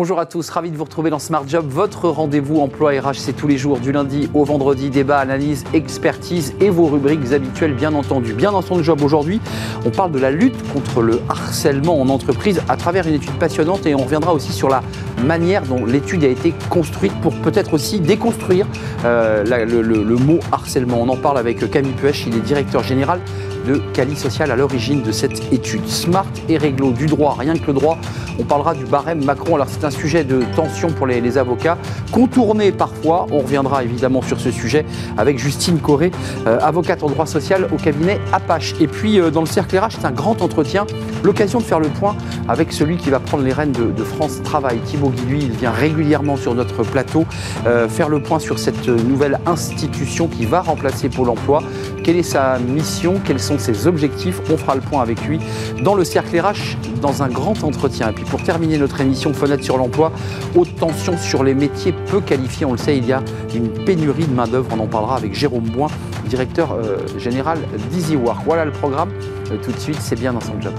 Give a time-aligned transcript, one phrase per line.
[0.00, 1.66] Bonjour à tous, ravi de vous retrouver dans Smart Job.
[1.68, 4.88] Votre rendez-vous emploi RH, c'est tous les jours, du lundi au vendredi.
[4.88, 8.32] Débat, analyse, expertise et vos rubriques habituelles, bien entendu.
[8.32, 9.42] Bien dans son job aujourd'hui,
[9.84, 13.84] on parle de la lutte contre le harcèlement en entreprise à travers une étude passionnante
[13.84, 14.82] et on reviendra aussi sur la
[15.22, 18.66] manière dont l'étude a été construite pour peut-être aussi déconstruire
[19.04, 21.02] euh, le, mot harcèlement.
[21.02, 23.20] On en parle avec Camille Puech, il est directeur général
[23.66, 25.86] de Cali Social à l'origine de cette étude.
[25.86, 27.98] Smart et réglo, du droit, rien que le droit.
[28.38, 29.56] On parlera du barème Macron.
[29.56, 31.76] Alors c'est un sujet de tension pour les, avocats,
[32.10, 33.26] contourné parfois.
[33.30, 34.84] On reviendra évidemment sur ce sujet
[35.18, 36.10] avec Justine Corré,
[36.46, 38.74] euh, avocate en droit social au cabinet Apache.
[38.80, 40.86] Et puis euh, dans le cercle RH, c'est un grand entretien,
[41.22, 42.16] l'occasion de faire le point
[42.48, 44.78] avec celui qui va prendre les rênes de, France Travail.
[44.86, 47.26] Thibaut Guy, lui, il vient régulièrement sur notre plateau
[47.66, 51.62] euh, faire le point sur cette nouvelle institution qui va remplacer Pôle emploi.
[52.02, 53.20] Quelle est sa mission?
[53.50, 55.40] Sont ses objectifs On fera le point avec lui
[55.82, 58.10] dans le cercle RH, dans un grand entretien.
[58.10, 60.12] Et puis pour terminer notre émission Fenêtre sur l'emploi,
[60.54, 62.66] haute tension sur les métiers peu qualifiés.
[62.66, 63.22] On le sait, il y a
[63.54, 64.68] une pénurie de main-d'œuvre.
[64.72, 65.88] On en parlera avec Jérôme Boin,
[66.26, 67.58] directeur euh, général
[67.90, 68.44] d'EasyWork.
[68.44, 69.10] Voilà le programme.
[69.50, 70.74] Euh, tout de suite, c'est bien dans son job.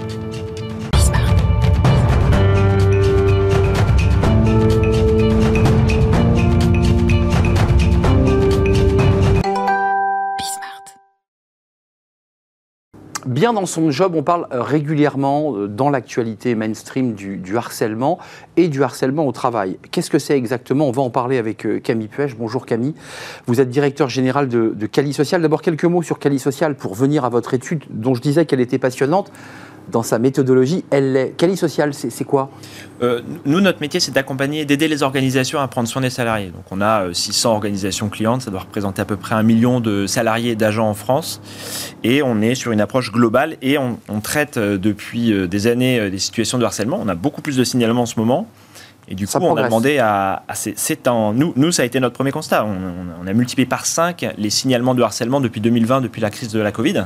[13.42, 18.20] Bien dans son job, on parle euh, régulièrement euh, dans l'actualité mainstream du, harcèlement
[18.56, 19.80] et du harcèlement au travail.
[19.89, 20.88] Qu'est-ce que c'est exactement?
[20.88, 22.38] On va en parler avec euh, Camille Puech.
[22.38, 22.94] Bonjour Camille.
[23.47, 25.42] Vous êtes directeur général de, de Cali Social.
[25.42, 28.62] D'abord quelques mots sur Cali Social pour venir à votre étude dont je disais qu'elle
[28.62, 29.31] était passionnante
[29.92, 31.34] dans sa méthodologie, elle est.
[31.38, 32.50] Quali Social, c'est quoi?
[33.02, 36.47] Euh, Nous, notre métier, c'est d'accompagner, d'aider les organisations à prendre soin des salariés.
[36.47, 39.80] Donc, on a 600 euh, organisations clientes, ça doit représenter à peu près un million
[39.80, 41.42] de salariés et d'agents en France.
[42.03, 46.19] Et on est sur une approche globale et on, traite euh, depuis des années des
[46.19, 47.00] situations de harcèlement.
[47.02, 48.47] On a beaucoup plus de signalements en ce moment.
[49.12, 52.16] Et du coup, on a demandé à, c'est en nous, nous, ça a été notre
[52.16, 52.66] premier constat.
[52.66, 56.62] On, a multiplié par 5 les signalements de harcèlement depuis 2020, depuis la crise de
[56.62, 57.04] la Covid.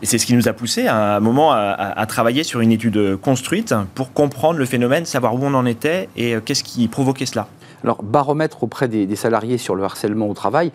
[0.00, 3.16] Et c'est ce qui nous a poussé à un moment à, travailler sur une étude
[3.16, 7.26] construite pour comprendre le phénomène, savoir où on en était et euh, qu'est-ce qui provoquait
[7.26, 7.48] cela.
[7.82, 10.70] Alors, baromètre auprès des, salariés sur le harcèlement au travail,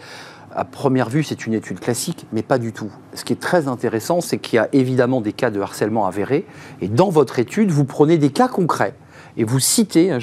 [0.53, 2.91] à première vue, c'est une étude classique, mais pas du tout.
[3.13, 6.45] Ce qui est très intéressant, c'est qu'il y a évidemment des cas de harcèlement avérés,
[6.81, 8.93] et dans votre étude, vous prenez des cas concrets.
[9.37, 10.19] Et vous citez, hein,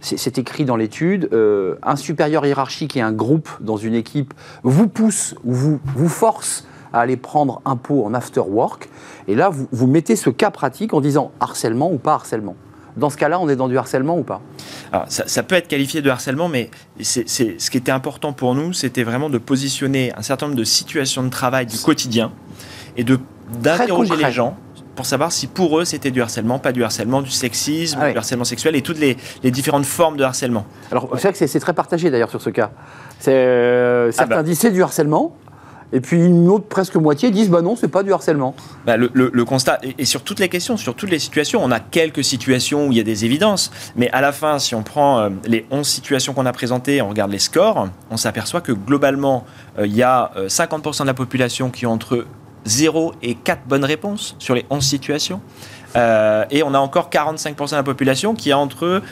[0.00, 4.88] c'est écrit dans l'étude, euh, un supérieur hiérarchique et un groupe dans une équipe vous
[4.88, 8.88] pousse ou vous, vous force à aller prendre un pot en after work.
[9.26, 12.56] Et là, vous, vous mettez ce cas pratique en disant harcèlement ou pas harcèlement.
[12.96, 14.40] Dans ce cas-là, on est dans du harcèlement ou pas?
[14.92, 16.70] Alors, ça, peut être qualifié de harcèlement, mais
[17.00, 20.64] c'est, ce qui était important pour nous, c'était vraiment de positionner un certain nombre de
[20.64, 22.32] situations de travail du quotidien
[22.96, 23.18] et de
[23.62, 24.58] d'interroger les gens
[24.98, 28.18] pour savoir si pour eux c'était du harcèlement, pas du harcèlement, du sexisme, ah du
[28.18, 30.66] harcèlement sexuel et toutes les, différentes formes de harcèlement.
[30.90, 32.72] Alors, c'est vrai que c'est, très partagé d'ailleurs sur ce cas.
[33.28, 34.42] Euh, ah certains bah.
[34.42, 35.36] disent c'est du harcèlement,
[35.92, 38.56] et puis une autre presque moitié disent bah non, c'est pas du harcèlement.
[38.86, 42.24] Bah, le, constat, et, sur toutes les questions, sur toutes les situations, on a quelques
[42.24, 45.28] situations où il y a des évidences, mais à la fin, si on prend euh,
[45.44, 49.46] les 11 situations qu'on a présentées, on regarde les scores, on s'aperçoit que globalement,
[49.78, 52.26] euh, il y a 50% euh, de la population qui ont entre
[52.64, 55.40] 0 et 4 bonnes réponses sur les 11 situations.
[55.94, 59.02] et on a encore 45% de la population qui a entre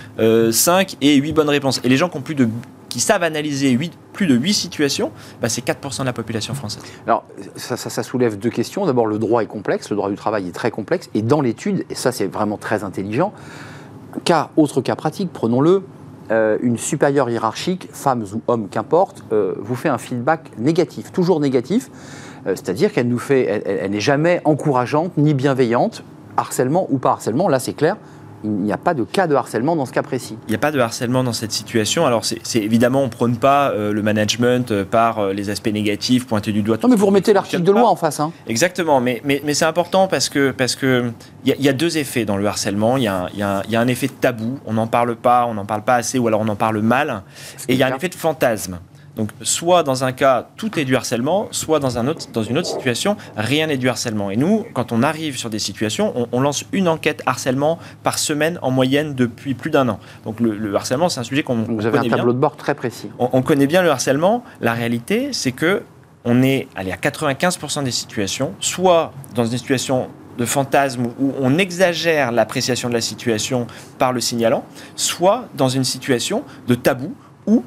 [0.50, 1.80] 5 et 8 bonnes réponses.
[1.84, 2.48] Et les gens qui ont plus de
[2.96, 5.12] qui savent analyser 8, plus de 8 situations,
[5.42, 6.82] bah, c'est 4% de la population française.
[7.06, 7.24] Alors,
[7.56, 8.86] ça, soulève deux questions.
[8.86, 11.84] D'abord, le droit est complexe, le droit du travail est très complexe, et dans l'étude,
[11.90, 13.34] et ça c'est vraiment très intelligent,
[14.24, 15.82] cas, autre cas pratique, prenons-le,
[16.30, 21.38] euh, une supérieure hiérarchique, femmes ou hommes, qu'importe, euh, vous fait un feedback négatif, toujours
[21.38, 26.04] négatif, euh, c'est-à-dire qu'elle nous fait, elle n'est jamais encourageante ni bienveillante,
[26.36, 27.96] harcèlement ou pas harcèlement, là c'est clair,
[28.44, 30.36] il n'y a pas de cas de harcèlement dans ce cas précis.
[30.46, 32.06] Il n'y a pas de harcèlement dans cette situation.
[32.06, 35.72] Alors, c'est évidemment, on ne prône pas euh, le management euh, par euh, les aspects
[35.72, 36.78] négatifs, pointer du doigt.
[36.82, 38.20] Non, mais vous remettez l'article de loi en face.
[38.20, 38.32] Hein.
[38.46, 41.10] Exactement, mais, mais, mais c'est important parce que parce que
[41.44, 42.96] il y, a deux effets dans le harcèlement.
[42.96, 44.58] Il y a un effet de tabou.
[44.66, 47.22] On n'en parle pas, on n'en parle pas assez, ou alors on en parle mal.
[47.69, 48.78] Et il y a un effet de fantasme.
[49.16, 52.58] Donc, soit dans un cas, tout est du harcèlement, soit dans, un autre, dans une
[52.58, 54.30] autre situation, rien n'est du harcèlement.
[54.30, 58.58] Et nous, quand on arrive sur des situations, on, lance une enquête harcèlement par semaine
[58.60, 59.98] en moyenne depuis plus d'un an.
[60.24, 63.10] Donc, le, harcèlement, c'est un sujet qu'on Vous avez un tableau de bord très précis.
[63.18, 64.44] On, connaît bien le harcèlement.
[64.60, 65.82] La réalité, c'est que
[66.24, 71.56] on est allé à 95% des situations, soit dans une situation de fantasme où on
[71.56, 73.66] exagère l'appréciation de la situation
[73.98, 74.64] par le signalant,
[74.96, 77.14] soit dans une situation de tabou
[77.46, 77.64] où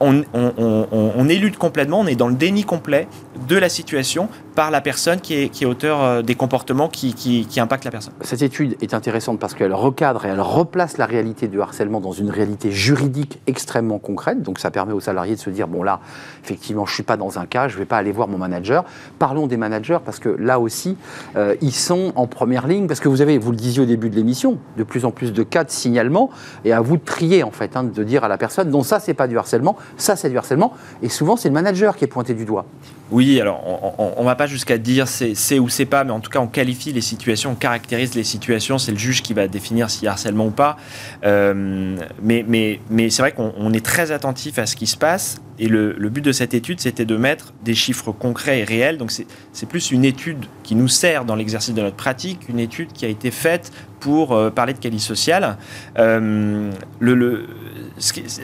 [0.00, 3.08] on, on, élude complètement, on est dans le déni complet
[3.46, 7.90] de la situation par la personne qui est, auteur euh, des comportements qui, impactent la
[7.90, 8.12] personne.
[8.22, 12.12] Cette étude est intéressante parce qu'elle recadre et elle replace la réalité du harcèlement dans
[12.12, 14.42] une réalité juridique extrêmement concrète.
[14.42, 16.00] Donc ça permet aux salariés de se dire, bon là,
[16.42, 18.38] effectivement, je ne suis pas dans un cas, je ne vais pas aller voir mon
[18.38, 18.84] manager.
[19.18, 20.96] Parlons des managers parce que là aussi,
[21.36, 24.10] euh, ils sont en première ligne parce que vous avez, vous le disiez au début
[24.10, 26.30] de l'émission, de plus en plus de cas de signalement
[26.64, 28.98] et à vous de trier en fait, hein, de dire à la personne, non ça
[28.98, 30.72] c'est pas du harcèlement, ça c'est du harcèlement.
[31.02, 32.66] Et souvent c'est le manager qui est pointé du doigt.
[33.10, 33.62] Oui, alors
[33.98, 36.46] on ne va pas jusqu'à dire c'est ou c'est pas, mais en tout cas on
[36.46, 40.08] qualifie les situations, on caractérise les situations, c'est le juge qui va définir s'il y
[40.08, 40.76] a harcèlement ou pas.
[41.24, 45.92] Euh, mais c'est vrai qu'on est très attentif à ce qui se passe et le,
[46.08, 48.98] but de cette étude c'était de mettre des chiffres concrets et réels.
[48.98, 52.92] Donc c'est plus une étude qui nous sert dans l'exercice de notre pratique, une étude
[52.92, 55.56] qui a été faite pour euh, parler de qualité sociale.
[55.98, 56.70] Euh,
[57.00, 57.46] le, le,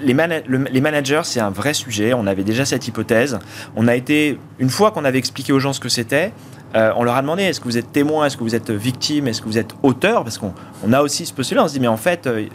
[0.02, 2.12] les, les, managers, c'est un vrai sujet.
[2.12, 3.38] On avait déjà cette hypothèse.
[3.76, 6.32] On a été, une fois qu'on avait expliqué aux gens ce que c'était,
[6.75, 9.29] euh, on leur a demandé est-ce que vous êtes témoin, est-ce que vous êtes victime,
[9.29, 10.25] est-ce que vous êtes auteur?
[10.25, 10.53] Parce qu'on
[10.85, 12.47] on a aussi ce postulat, on se dit mais en fait, euh,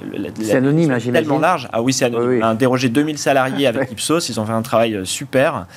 [0.41, 1.67] c'est anonyme, c'est tellement large.
[1.71, 2.41] Ah oui, c'est anonyme.
[2.41, 5.67] On a interrogé 2000 salariés avec Ipsos, ils ont fait un travail euh, super.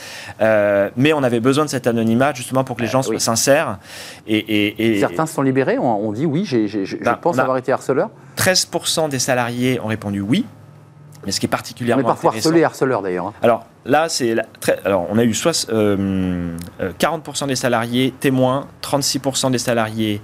[0.41, 3.79] mais on avait besoin de cet anonymat justement pour que les gens soient sincères.
[4.27, 8.11] Et, Certains se sont libérés, on, dit oui, je ben, pense avoir été harceleur.
[8.37, 10.45] 13% des salariés ont répondu oui.
[11.25, 12.03] Mais ce qui est particulièrement.
[12.03, 13.27] On est parfois harcelé, harceleur d'ailleurs.
[13.27, 13.35] Hein.
[13.43, 14.81] Alors là, c'est très.
[14.85, 20.21] Alors on a eu soit, 40% euh, euh, des salariés témoins, 36% des salariés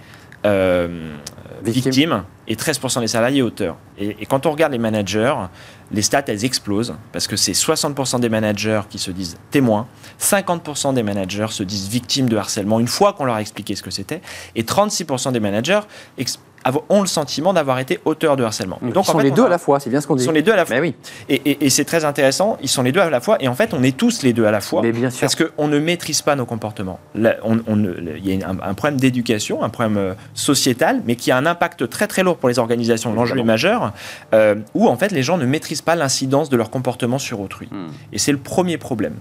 [0.47, 1.15] euh,
[1.63, 2.25] victimes.
[2.47, 3.77] et 13% des salariés auteurs.
[3.99, 5.35] Et, et, quand on regarde les managers,
[5.91, 9.87] les stats, elles explosent parce que c'est 60% des managers qui se disent témoins,
[10.21, 13.83] 50% des managers se disent victimes de harcèlement une fois qu'on leur a expliqué ce
[13.83, 14.21] que c'était,
[14.55, 15.81] et 36% des managers
[16.89, 18.79] ont le sentiment d'avoir été auteurs de harcèlement.
[18.83, 20.23] Donc, ils sont les deux à la fois, c'est bien ce qu'on dit.
[20.23, 20.79] Ils sont les deux à la fois.
[20.79, 20.95] oui.
[21.29, 23.83] Et, c'est très intéressant, ils sont les deux à la fois, et en fait, on
[23.83, 24.83] est tous les deux à la fois.
[24.83, 25.21] Mais bien sûr.
[25.21, 26.99] Parce qu'on ne maîtrise pas nos comportements.
[27.15, 27.23] il
[28.25, 32.07] y a un, problème d'éducation, un problème euh, sociétal, mais qui a un impact très
[32.07, 33.13] très lourd pour les organisations.
[33.13, 33.93] L'enjeu est majeur,
[34.35, 37.69] euh, où en fait, les gens ne maîtrisent pas l'incidence de leur comportement sur autrui.
[37.71, 37.89] Hmm.
[38.13, 39.17] Et c'est le premier problème.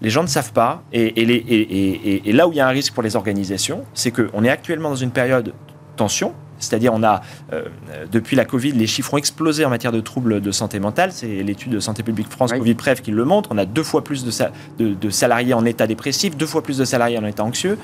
[0.00, 3.02] Les gens ne savent pas, et, et là où il y a un risque pour
[3.02, 5.52] les organisations, c'est qu'on est actuellement dans une période de
[5.96, 7.20] tension, c'est-à-dire, on a,
[7.52, 7.64] euh,
[8.10, 11.10] depuis la Covid, les chiffres ont explosé en matière de troubles de santé mentale.
[11.12, 13.50] C'est l'étude de Santé publique France Covid-PREF qui le montre.
[13.52, 16.84] On a deux fois plus de, de, salariés en état dépressif, deux fois plus de
[16.84, 17.78] salariés en état anxieux.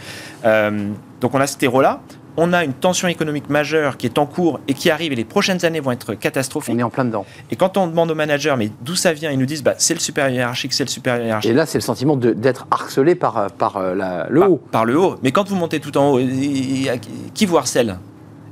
[0.44, 0.88] Euh,
[1.20, 2.00] donc, on a ce terreau-là.
[2.40, 5.24] On a une tension économique majeure qui est en cours et qui arrive et les
[5.24, 6.72] prochaines années vont être catastrophiques.
[6.72, 7.26] On est en plein dedans.
[7.50, 9.94] Et quand on demande aux managers, mais d'où ça vient, ils nous disent, bah, c'est
[9.94, 11.50] le supérieur hiérarchique, c'est le supérieur hiérarchique.
[11.50, 14.62] Et là, c'est le sentiment d'être harcelé par, par euh, le haut.
[14.70, 15.16] Par le haut.
[15.24, 16.20] Mais quand vous montez tout en haut,
[17.34, 17.98] qui vous harcèle?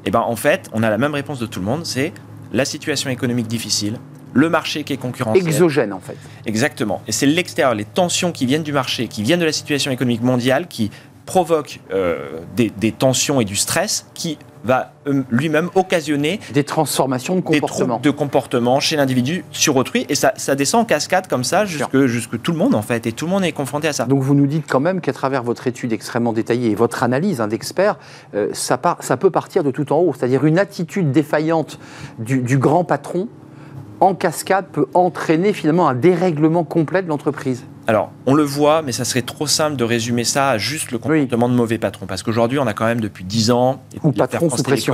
[0.07, 2.13] Et eh ben en fait, on a la même réponse de tout le monde, c'est
[2.53, 3.99] la situation économique difficile,
[4.35, 5.45] le marché qui est concurrentiel.
[5.45, 6.17] Exogène, en fait.
[6.47, 7.03] Exactement.
[7.09, 10.23] Et c'est l'extérieur, les tensions qui viennent du marché, qui viennent de la situation économique
[10.23, 10.93] mondiale, qui
[11.25, 17.37] provoquent euh, des, des, tensions et du stress qui va euh, lui-même occasionner des transformations
[17.37, 21.45] de comportement, de comportement chez l'individu sur autrui, et ça, ça, descend en cascade comme
[21.45, 23.93] ça jusque, jusque tout le monde en fait, et tout le monde est confronté à
[23.93, 24.05] ça.
[24.05, 27.41] Donc vous nous dites quand même qu'à travers votre étude extrêmement détaillée et votre analyse
[27.41, 27.97] hein, d'expert,
[28.35, 31.79] euh, ça, ça peut partir de tout en haut, c'est-à-dire une attitude défaillante
[32.19, 33.29] du, du grand patron
[34.01, 37.65] en cascade peut entraîner finalement un dérèglement complet de l'entreprise.
[37.89, 40.99] Alors, on le voit, mais ça serait trop simple de résumer ça à juste le
[40.99, 42.07] comportement de mauvais patrons.
[42.07, 44.93] Parce qu'aujourd'hui, on a quand même depuis 10 ans, Ou patrons sous.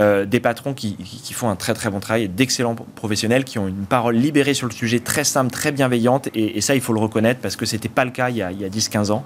[0.00, 3.68] Euh, des patrons qui, qui, font un très très bon travail, d'excellents professionnels qui ont
[3.68, 6.28] une parole libérée sur le sujet, très simple, très bienveillante.
[6.34, 8.42] Et, ça, il faut le reconnaître parce que ce n'était pas le cas il y
[8.42, 9.22] a, a 10-15 ans.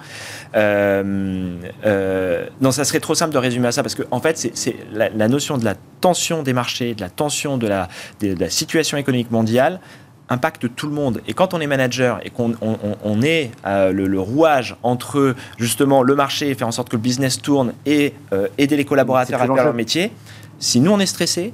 [0.56, 4.50] Euh, euh, non, ça serait trop simple de résumer à ça parce qu'en en fait,
[4.52, 7.88] c'est la, la, notion de la tension des marchés, de la tension de la,
[8.20, 9.80] de la situation économique mondiale
[10.30, 11.20] impacte tout le monde.
[11.26, 16.14] Et quand on est manager et qu'on on, est euh, le, rouage entre justement le
[16.14, 19.54] marché, faire en sorte que le business tourne et euh, aider les collaborateurs à faire
[19.54, 20.12] leur métier,
[20.58, 21.52] si nous on est stressé,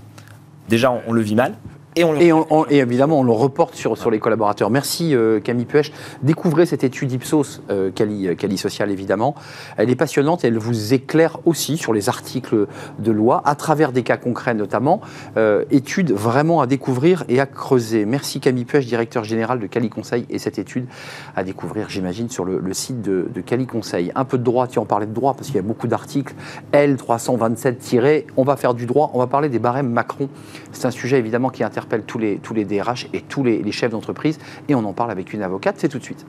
[0.68, 1.54] déjà on le vit mal.
[1.98, 4.68] Et, on et, évidemment, on le reporte sur, sur les collaborateurs.
[4.68, 5.92] Merci euh, Camille Puech.
[6.22, 9.34] Découvrez cette étude Ipsos, euh, Cali, euh, Social évidemment.
[9.78, 12.66] Elle est passionnante et elle vous éclaire aussi sur les articles
[12.98, 15.00] de loi, à travers des cas concrets notamment.
[15.38, 18.04] Euh, étude vraiment à découvrir et à creuser.
[18.04, 20.86] Merci Camille Puech, directeur général de Cali Conseil, et cette étude
[21.34, 24.12] à découvrir, j'imagine, sur le, site de, de, Cali Conseil.
[24.14, 26.34] Un peu de droit, tu en parlais de droit parce qu'il y a beaucoup d'articles.
[26.74, 30.28] L327- on va faire du droit, on va parler des barèmes Macron.
[30.76, 34.38] C'est un sujet évidemment qui interpelle tous les, tous DRH et tous les chefs d'entreprise.
[34.68, 35.76] Et on en parle avec une avocate.
[35.78, 36.26] C'est tout de suite.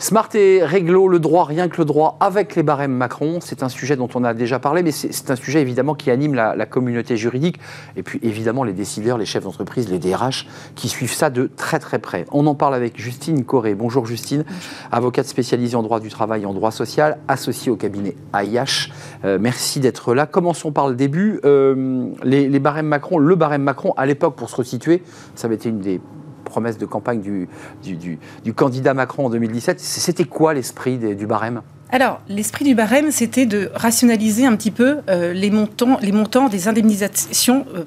[0.00, 3.38] Smart et réglo, le droit, rien que le droit, avec les barèmes Macron.
[3.42, 6.34] C'est un sujet dont on a déjà parlé, mais c'est un sujet évidemment qui anime
[6.34, 7.60] la, communauté juridique.
[7.96, 11.78] Et puis évidemment les décideurs, les chefs d'entreprise, les DRH, qui suivent ça de très
[11.78, 12.24] très près.
[12.32, 13.74] On en parle avec Justine Corré.
[13.74, 14.46] Bonjour Justine,
[14.90, 18.90] avocate spécialisée en droit du travail et en droit social, associée au cabinet AIH.
[19.26, 20.24] Euh, merci d'être là.
[20.24, 21.40] Commençons par le début.
[21.44, 25.02] Euh, les, les barèmes Macron, le barème Macron, à l'époque, pour se resituer,
[25.34, 26.00] ça avait été une des
[26.50, 28.18] promesse de campagne du,
[28.54, 29.80] candidat Macron en 2017.
[29.80, 31.62] C'était quoi l'esprit du barème?
[31.92, 36.48] Alors, l'esprit du barème, c'était de rationaliser un petit peu euh, les, montants, les montants
[36.48, 37.84] des indemnisations euh,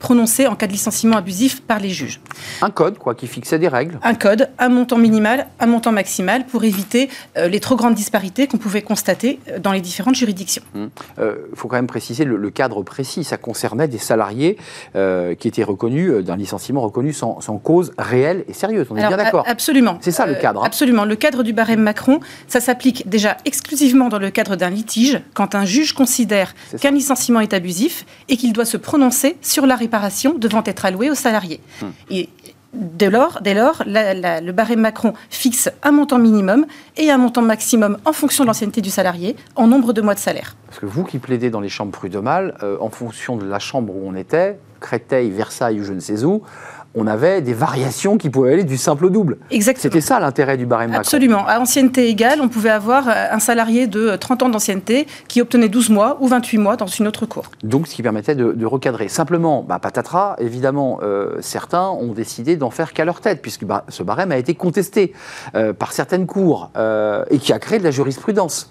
[0.00, 2.20] prononcé en cas de licenciement abusif par les juges.
[2.62, 4.00] Un code, quoi, qui fixait des règles.
[4.02, 8.46] Un code, un montant minimal, un montant maximal pour éviter euh, les trop grandes disparités
[8.48, 10.62] qu'on pouvait constater euh, dans les différentes juridictions.
[10.74, 10.90] Il hum.
[11.18, 13.22] euh, faut quand même préciser le, cadre précis.
[13.22, 14.56] Ça concernait des salariés
[15.38, 18.86] qui étaient reconnus d'un licenciement reconnu sans, cause réelle et sérieuse.
[18.90, 19.98] On est bien d'accord Absolument.
[20.00, 20.62] C'est ça le cadre.
[20.62, 20.66] Hein.
[20.66, 21.04] Absolument.
[21.04, 25.54] Le cadre du barème Macron, ça s'applique déjà exclusivement dans le cadre d'un litige quand
[25.54, 29.89] un juge considère qu'un licenciement est abusif et qu'il doit se prononcer sur la réponse
[30.38, 31.60] devant être allouée aux salariés.
[31.82, 31.90] Hmm.
[32.10, 32.28] Et
[32.72, 36.66] Dès lors, dès lors le barème Macron fixe un montant minimum
[36.96, 40.20] et un montant maximum en fonction de l'ancienneté du salarié en nombre de mois de
[40.20, 40.54] salaire.
[40.66, 43.92] Parce que vous qui plaidez dans les chambres prud'homales, euh, en fonction de la chambre
[43.96, 46.42] où on était, Créteil, Versailles ou je ne sais où,
[46.94, 49.38] on avait des variations qui pouvaient aller du simple au double.
[49.50, 49.82] Exactement.
[49.82, 51.00] C'était ça l'intérêt du barème Macron.
[51.00, 51.46] Absolument.
[51.46, 55.68] À ancienneté égale, on pouvait avoir euh, un salarié de 30 ans d'ancienneté qui obtenait
[55.68, 57.44] 12 mois ou 28 mois dans une autre cour.
[57.62, 59.08] Donc, ce qui permettait de, recadrer.
[59.08, 63.84] Simplement, bah, patatras, évidemment, euh, certains ont décidé d'en faire qu'à leur tête, puisque bah,
[63.88, 65.12] ce barème a été contesté
[65.56, 66.70] euh, par certaines cours
[67.30, 68.70] et qui a créé de la jurisprudence.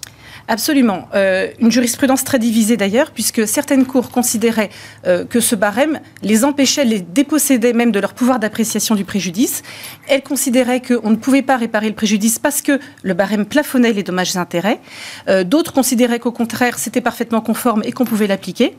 [0.50, 1.08] Absolument.
[1.14, 4.70] Euh, une jurisprudence très divisée d'ailleurs, puisque certaines cours considéraient
[5.06, 9.62] euh, que ce barème les empêchait, les dépossédait même de leur pouvoir d'appréciation du préjudice.
[10.08, 14.02] Elles considéraient qu'on ne pouvait pas réparer le préjudice parce que le barème plafonnait les
[14.02, 14.80] dommages et intérêts.
[15.28, 18.76] Euh, d'autres considéraient qu'au contraire, c'était parfaitement conforme et qu'on pouvait l'appliquer.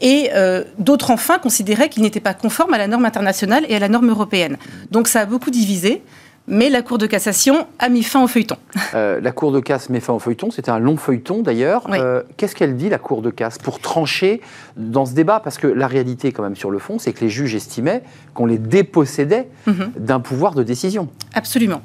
[0.00, 0.30] Et
[0.78, 4.10] d'autres, enfin, considéraient qu'il n'était pas conforme à la norme internationale et à la norme
[4.10, 4.56] européenne.
[4.90, 6.02] Donc ça a beaucoup divisé.
[6.46, 8.56] Mais la Cour de cassation a mis fin au feuilleton.
[8.94, 10.52] Euh, la Cour de casse met fin au feuilleton.
[10.52, 11.86] C'était un long feuilleton d'ailleurs.
[11.90, 14.40] Euh, qu'est-ce qu'elle dit, la Cour de casse, pour trancher
[14.76, 15.40] dans ce débat?
[15.42, 18.46] Parce que la réalité, quand même, sur le fond, c'est que les juges estimaient qu'on
[18.46, 19.90] les dépossédait mhm.
[19.98, 21.08] d'un pouvoir de décision.
[21.32, 21.82] Absolument.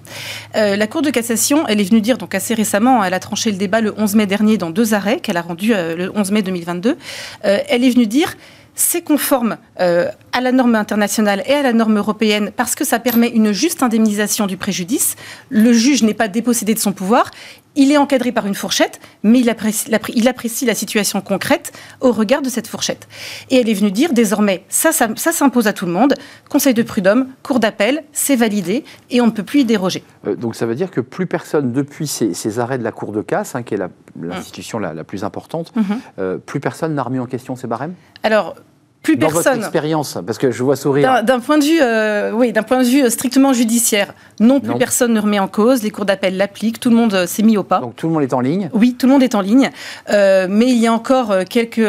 [0.55, 3.49] Euh, la Cour de cassation, elle est venue dire, donc assez récemment, elle a tranché
[3.51, 6.43] le débat le 11 mai dernier dans deux arrêts qu'elle a rendus le 11 mai
[6.43, 6.95] 2022.
[7.41, 8.35] elle est venue dire
[8.79, 12.97] c'est conforme euh, à la norme internationale et à la norme européenne parce que ça
[12.97, 15.17] permet une juste indemnisation du préjudice.
[15.49, 17.29] Le juge n'est pas dépossédé de son pouvoir.
[17.75, 22.49] Il est encadré par une fourchette, mais il apprécie, la situation concrète au regard de
[22.49, 23.07] cette fourchette.
[23.49, 26.13] Et elle est venue dire désormais, ça, ça, s'impose à tout le monde,
[26.49, 30.03] Conseil de prud'homme, Cour d'appel, c'est validé et on ne peut plus y déroger.
[30.25, 33.21] Euh, donc ça veut dire que plus personne, depuis ces, arrêts de la Cour de
[33.21, 33.79] casse, hein, qui est
[34.19, 35.83] l'institution la, plus importante, mhm.
[36.17, 37.93] euh, plus personne n'a remis en question ces barèmes?
[38.23, 38.55] Alors,
[39.01, 39.55] plus Dans personne.
[39.55, 41.23] Votre expérience, parce que je vois sourire.
[41.23, 44.75] D'un point de vue, euh, oui, d'un point de vue euh, strictement judiciaire, non, plus
[44.75, 45.83] personne ne remet en cause.
[45.83, 46.79] Les cours d'appel l'appliquent.
[46.79, 47.79] Tout le monde euh, s'est mis au pas.
[47.79, 48.69] Donc tout le monde est en ligne?
[48.73, 49.69] Oui, tout le monde est en ligne.
[50.09, 51.81] mais il y a encore quelques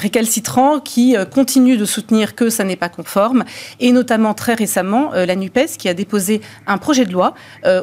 [0.00, 3.44] récalcitrants qui continuent de soutenir que ça n'est pas conforme,
[3.80, 7.34] et notamment très récemment la Nupes qui a déposé un projet de loi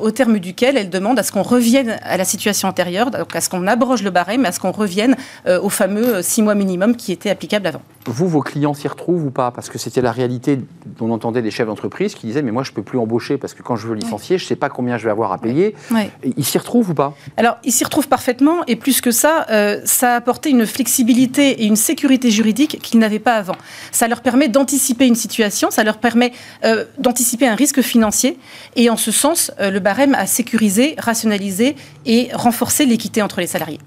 [0.01, 3.41] au terme duquel elle demande à ce qu'on revienne à la situation antérieure, donc à
[3.41, 5.15] ce qu'on abroge le barème, à ce qu'on revienne
[5.47, 7.81] au fameux six mois minimum qui était applicable avant.
[8.09, 9.51] Vous, vos clients s'y retrouvent ou pas?
[9.51, 10.57] Parce que c'était la réalité
[10.97, 13.37] dont on entendait des chefs d'entreprise qui disaient Mais moi, je ne peux plus embaucher
[13.37, 15.37] parce que quand je veux licencier, je ne sais pas combien je vais avoir à
[15.37, 15.75] payer.
[16.23, 17.13] Ils s'y retrouvent ou pas?
[17.37, 18.65] Alors, ils s'y retrouvent parfaitement.
[18.67, 22.99] Et plus que ça, euh, ça a apporté une flexibilité et une sécurité juridique qu'ils
[22.99, 23.55] n'avaient pas avant.
[23.91, 26.33] Ça leur permet d'anticiper une situation, ça leur permet
[26.65, 28.39] euh, d'anticiper un risque financier.
[28.75, 31.75] Et en ce sens, euh, le barème a sécurisé, rationalisé
[32.05, 33.79] et renforcé l'équité entre les salariés.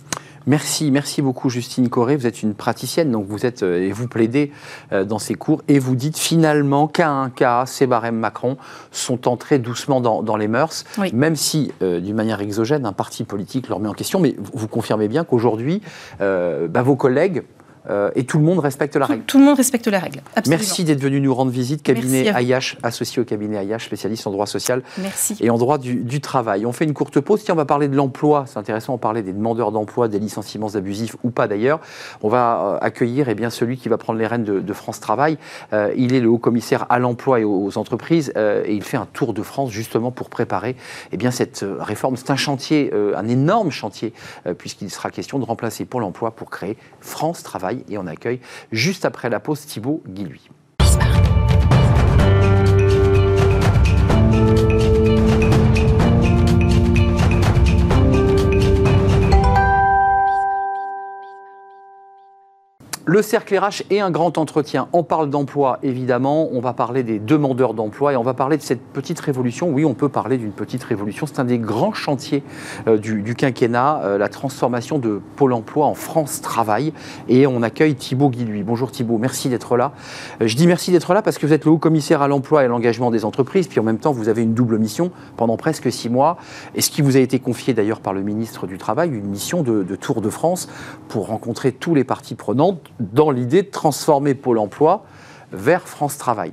[0.47, 2.17] Merci, merci beaucoup Justine Corré.
[2.17, 4.53] Vous êtes une praticienne, donc vous êtes euh, et vous plaidez
[4.93, 8.57] euh, dans ces cours et vous dites finalement qu'à un cas, ces barèmes Macron
[8.91, 13.69] sont entrés doucement dans, les mœurs, même si euh, d'une manière exogène, un parti politique
[13.69, 14.19] leur met en question.
[14.19, 15.83] Mais vous confirmez bien qu'aujourd'hui,
[16.19, 17.43] bah, vos collègues
[17.91, 19.25] euh, et tout le monde respecte la règle.
[19.25, 20.21] Tout le monde respecte la règle.
[20.49, 21.83] Merci d'être venu nous rendre visite.
[21.83, 25.37] Cabinet AIH, associé au cabinet AIH, spécialiste en droit social Merci.
[25.41, 26.67] et en droit du, travail.
[26.67, 27.43] On fait une courte pause.
[27.43, 28.45] Tiens, on va parler de l'emploi.
[28.47, 31.81] C'est intéressant, on parlait des demandeurs d'emploi, des licenciements abusifs ou pas d'ailleurs.
[32.23, 35.39] On va euh, accueillir eh bien, celui qui va prendre les rênes de, France Travail.
[35.73, 39.07] Euh, il est le haut commissaire à l'emploi et aux, entreprises et il fait un
[39.13, 40.77] tour de France justement pour préparer
[41.11, 42.17] eh bien, cette réforme.
[42.17, 44.13] C'est un chantier, un énorme chantier,
[44.59, 49.05] puisqu'il sera question de remplacer pour l'emploi pour créer France Travail et on accueille juste
[49.05, 50.49] après la pause Thibaut Guilluy.
[63.05, 64.87] Le cercle RH et un grand entretien.
[64.93, 66.49] On parle d'emploi, évidemment.
[66.53, 69.71] On va parler des demandeurs d'emploi et on va parler de cette petite révolution.
[69.71, 71.27] Oui, on peut parler d'une petite révolution.
[71.27, 72.45] C'est un des grands chantiers
[72.87, 76.93] euh, du, quinquennat, euh, la transformation de Pôle emploi en France Travail.
[77.29, 78.63] Et on accueille Thibaut Guilluy.
[78.63, 79.91] Bonjour Thibaut, merci d'être là.
[80.41, 82.63] Euh, je dis merci d'être là parce que vous êtes le haut commissaire à l'emploi
[82.65, 83.67] et l'engagement des entreprises.
[83.67, 86.37] Puis en même temps, vous avez une double mission pendant presque six mois.
[86.77, 89.65] Et ce qui vous a été confié d'ailleurs par le ministre du Travail, une mission
[89.65, 90.69] de Tour de France
[91.09, 95.05] pour rencontrer tous les parties prenantes dans l'idée de transformer Pôle emploi
[95.53, 96.53] vers France Travail.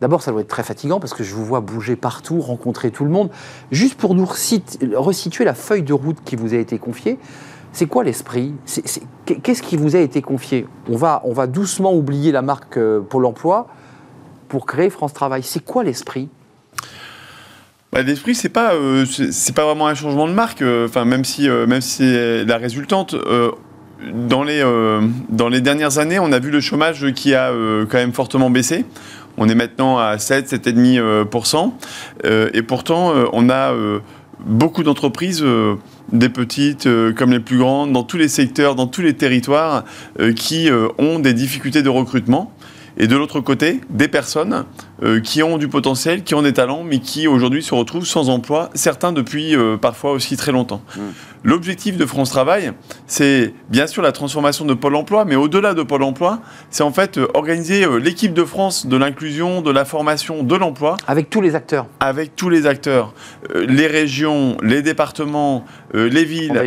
[0.00, 3.04] D'abord, ça doit être très fatigant parce que je vous vois bouger partout, rencontrer tout
[3.04, 3.30] le monde.
[3.70, 7.20] Juste pour nous resituer la feuille de route qui vous a été confiée,
[7.72, 8.52] c'est quoi l'esprit?
[9.24, 10.66] Qu'est-ce qui vous a été confié?
[10.88, 13.68] On va, on va doucement oublier la marque euh, Pôle emploi
[14.48, 15.44] pour créer France Travail.
[15.44, 16.28] C'est quoi l'esprit?
[17.92, 19.06] Bah, L'esprit, c'est pas, euh,
[19.54, 20.62] pas vraiment un changement de marque.
[20.62, 23.14] Euh, même si, même si c'est la résultante
[24.12, 27.86] dans les, euh, dans les dernières années, on a vu le chômage qui a euh,
[27.86, 28.84] quand même fortement baissé.
[29.36, 31.72] On est maintenant à 7, 7,5%.
[32.24, 33.74] Euh, et pourtant, on a
[34.40, 35.42] beaucoup d'entreprises,
[36.12, 39.84] des petites comme les plus grandes, dans tous les secteurs, dans tous les territoires,
[40.36, 40.68] qui
[40.98, 42.52] ont des difficultés de recrutement.
[42.98, 44.66] Et de l'autre côté, des personnes
[45.24, 48.70] qui ont du potentiel, qui ont des talents, mais qui aujourd'hui se retrouvent sans emploi,
[48.74, 50.82] certains depuis parfois aussi très longtemps.
[50.96, 51.00] Mmh.
[51.44, 52.72] L'objectif de France Travail,
[53.08, 56.38] c'est bien sûr la transformation de Pôle Emploi, mais au-delà de Pôle Emploi,
[56.70, 60.54] c'est en fait euh, organiser euh, l'équipe de France de l'inclusion, de la formation, de
[60.54, 60.96] l'emploi.
[61.08, 61.86] Avec tous les acteurs.
[61.98, 63.12] Avec tous les acteurs.
[63.56, 66.60] Euh, les régions, les départements, les villes,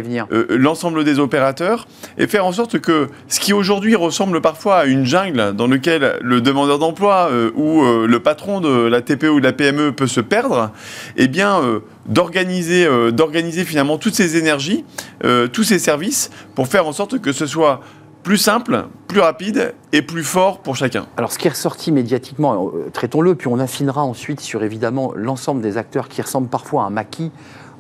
[0.50, 1.88] l'ensemble des opérateurs,
[2.18, 6.20] et faire en sorte que ce qui aujourd'hui ressemble parfois à une jungle dans laquelle
[6.22, 10.20] le demandeur d'emploi ou le patron de la TPE ou de la PME peut se
[10.20, 10.72] perdre,
[11.16, 11.62] eh bien,
[12.08, 14.84] d'organiser d'organiser finalement toutes ces énergies
[15.24, 17.82] euh, tous ces services, pour faire en sorte que ce soit
[18.26, 21.06] plus simple, plus rapide et plus fort pour chacun.
[21.16, 25.62] Alors ce qui est ressorti médiatiquement, euh, traitons-le, puis on affinera ensuite sur évidemment l'ensemble
[25.62, 27.32] des acteurs qui ressemblent parfois à un maquis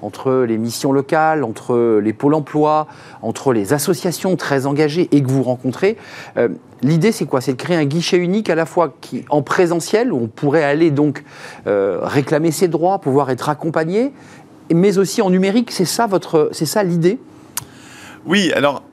[0.03, 2.85] entre les missions locales, entre les pôles emploi,
[3.23, 5.97] entre les associations très engagées et que vous rencontrez.
[6.37, 6.49] Euh,
[6.83, 7.41] l'idée, c'est quoi?
[7.41, 10.63] C'est de créer un guichet unique à la fois qui, en présentiel, où on pourrait
[10.63, 11.23] aller donc
[11.65, 14.13] réclamer ses droits, pouvoir être accompagné,
[14.71, 15.71] mais aussi en numérique.
[15.71, 17.19] C'est ça votre, c'est ça l'idée?
[18.27, 18.83] Oui, alors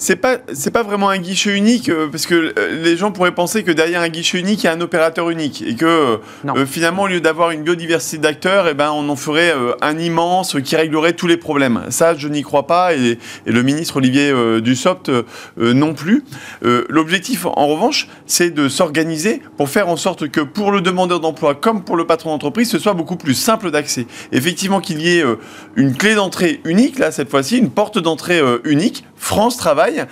[0.00, 3.34] c'est pas c'est pas vraiment un guichet unique euh, parce que euh, les gens pourraient
[3.34, 6.66] penser que derrière un guichet unique il y a un opérateur unique et que euh,
[6.66, 10.56] finalement au lieu d'avoir une biodiversité d'acteurs et eh ben on en ferait un immense
[10.64, 11.82] qui réglerait tous les problèmes.
[11.90, 14.32] Ça je n'y crois pas et, le ministre Olivier
[14.62, 15.10] Dussopt
[15.58, 16.24] non plus.
[16.62, 21.54] L'objectif en revanche c'est de s'organiser pour faire en sorte que pour le demandeur d'emploi
[21.54, 24.06] comme pour le patron d'entreprise ce soit beaucoup plus simple d'accès.
[24.32, 25.24] Effectivement qu'il y ait
[25.76, 30.06] une clé d'entrée unique là cette fois-ci une porte d'entrée unique France Travail,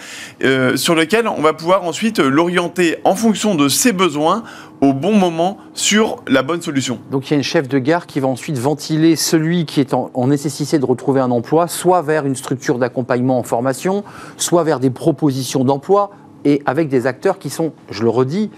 [0.45, 4.45] euh, sur lequel on va pouvoir ensuite l'orienter en fonction de ses besoins
[4.83, 7.01] au bon moment sur la bonne solution.
[7.11, 9.95] Donc il y a une chef de gare qui va ensuite ventiler celui qui est
[9.95, 14.05] en, nécessité de retrouver un emploi, soit vers une structure d'accompagnement en formation,
[14.37, 16.11] soit vers des propositions d'emploi,
[16.45, 18.51] et avec des acteurs qui sont, je le redis,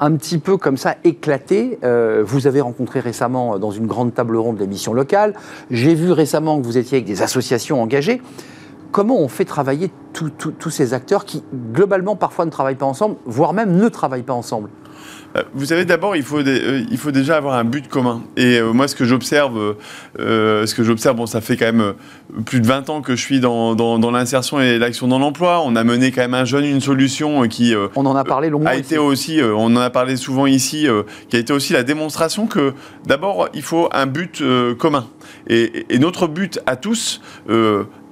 [0.00, 1.78] un petit peu comme ça éclatés.
[1.84, 5.34] Euh, vous avez rencontré récemment dans une grande table ronde les missions locales.
[5.70, 8.20] J'ai vu récemment que vous étiez avec des associations engagées
[8.92, 13.54] comment on fait travailler tous ces acteurs qui, globalement, parfois ne travaillent pas ensemble, voire
[13.54, 14.68] même ne travaillent pas ensemble
[15.36, 18.22] euh, vous savez, d'abord, il, faut euh, il faut déjà avoir un but commun.
[18.36, 19.76] Et euh, moi, ce que j'observe,
[20.18, 21.94] ce que j'observe, bon, ça fait quand même
[22.44, 25.62] plus de 20 ans que je suis dans, dans, l'insertion et l'action dans l'emploi.
[25.64, 27.74] On a mené quand même un jeune une solution qui.
[27.96, 28.68] on en a parlé longuement.
[28.68, 30.86] A été aussi, on en a parlé souvent ici,
[31.28, 32.74] qui a été aussi la démonstration que
[33.06, 34.42] d'abord, il faut un but
[34.78, 35.06] commun.
[35.48, 37.20] Et, et, notre but à tous,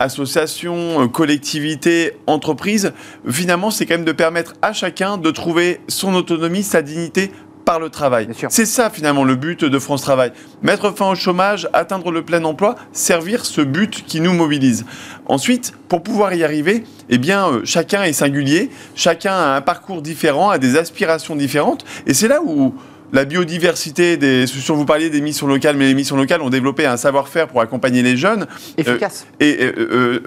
[0.01, 2.93] associations, collectivités, entreprises,
[3.29, 7.31] finalement, c'est quand même de permettre à chacun de trouver son autonomie, sa dignité
[7.65, 8.29] par le travail.
[8.49, 10.33] C'est ça finalement le but de France Travail.
[10.63, 14.85] Mettre fin au chômage, atteindre le plein emploi, servir ce but qui nous mobilise.
[15.27, 20.03] Ensuite, pour pouvoir y arriver, eh bien, euh, chacun est singulier, chacun a un parcours
[20.03, 22.75] différent, a des aspirations différentes, et c'est là où
[23.13, 24.47] la biodiversité des.
[24.47, 27.61] Sur vous parliez des missions locales, mais les missions locales ont développé un savoir-faire pour
[27.61, 28.47] accompagner les jeunes.
[28.77, 29.27] Efficace.
[29.41, 29.73] et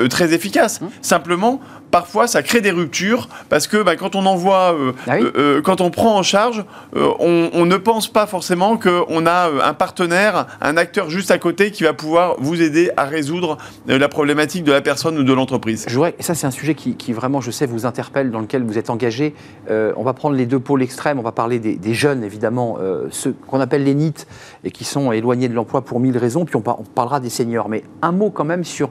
[0.09, 0.79] très efficace.
[0.81, 0.89] Hum.
[1.01, 1.61] Simplement,
[1.93, 5.79] parfois ça crée des ruptures parce que bah, quand on envoie, euh, ah euh, quand
[5.79, 10.75] on prend en charge, euh, on, ne pense pas forcément qu'on a un partenaire, un
[10.75, 14.81] acteur juste à côté qui va pouvoir vous aider à résoudre la problématique de la
[14.81, 15.85] personne ou de l'entreprise.
[15.87, 18.89] Je ça c'est un sujet qui, vraiment, je sais, vous interpelle, dans lequel vous êtes
[18.89, 19.35] engagé.
[19.69, 22.79] on va prendre les deux pôles extrêmes, on va parler des, jeunes évidemment,
[23.11, 24.25] ceux qu'on appelle les NIT
[24.63, 27.69] et qui sont éloignés de l'emploi pour mille raisons, puis on, on parlera des seniors.
[27.69, 28.89] Mais un mot quand même sur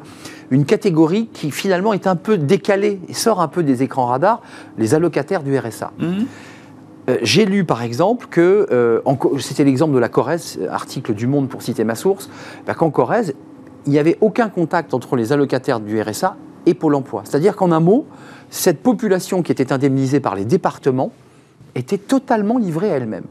[0.53, 4.43] une catégorie qui finalement est un peu décalée et sort un peu des écrans radars,
[4.77, 5.93] les allocataires du RSA.
[5.99, 6.27] Mhm.
[7.09, 9.01] Euh, J'ai lu par exemple que, euh,
[9.41, 12.29] c'était l'exemple de la Corrèze, article du Monde pour citer ma source,
[12.67, 13.35] bah, qu'en Corrèze,
[13.87, 16.37] il n'y avait aucun contact entre les allocataires du RSA
[16.67, 17.23] et Pôle emploi.
[17.25, 18.07] C'est-à-dire qu'en un mot,
[18.51, 21.12] cette population qui était indemnisée par les départements
[21.75, 23.25] était totalement livrée à elle-même.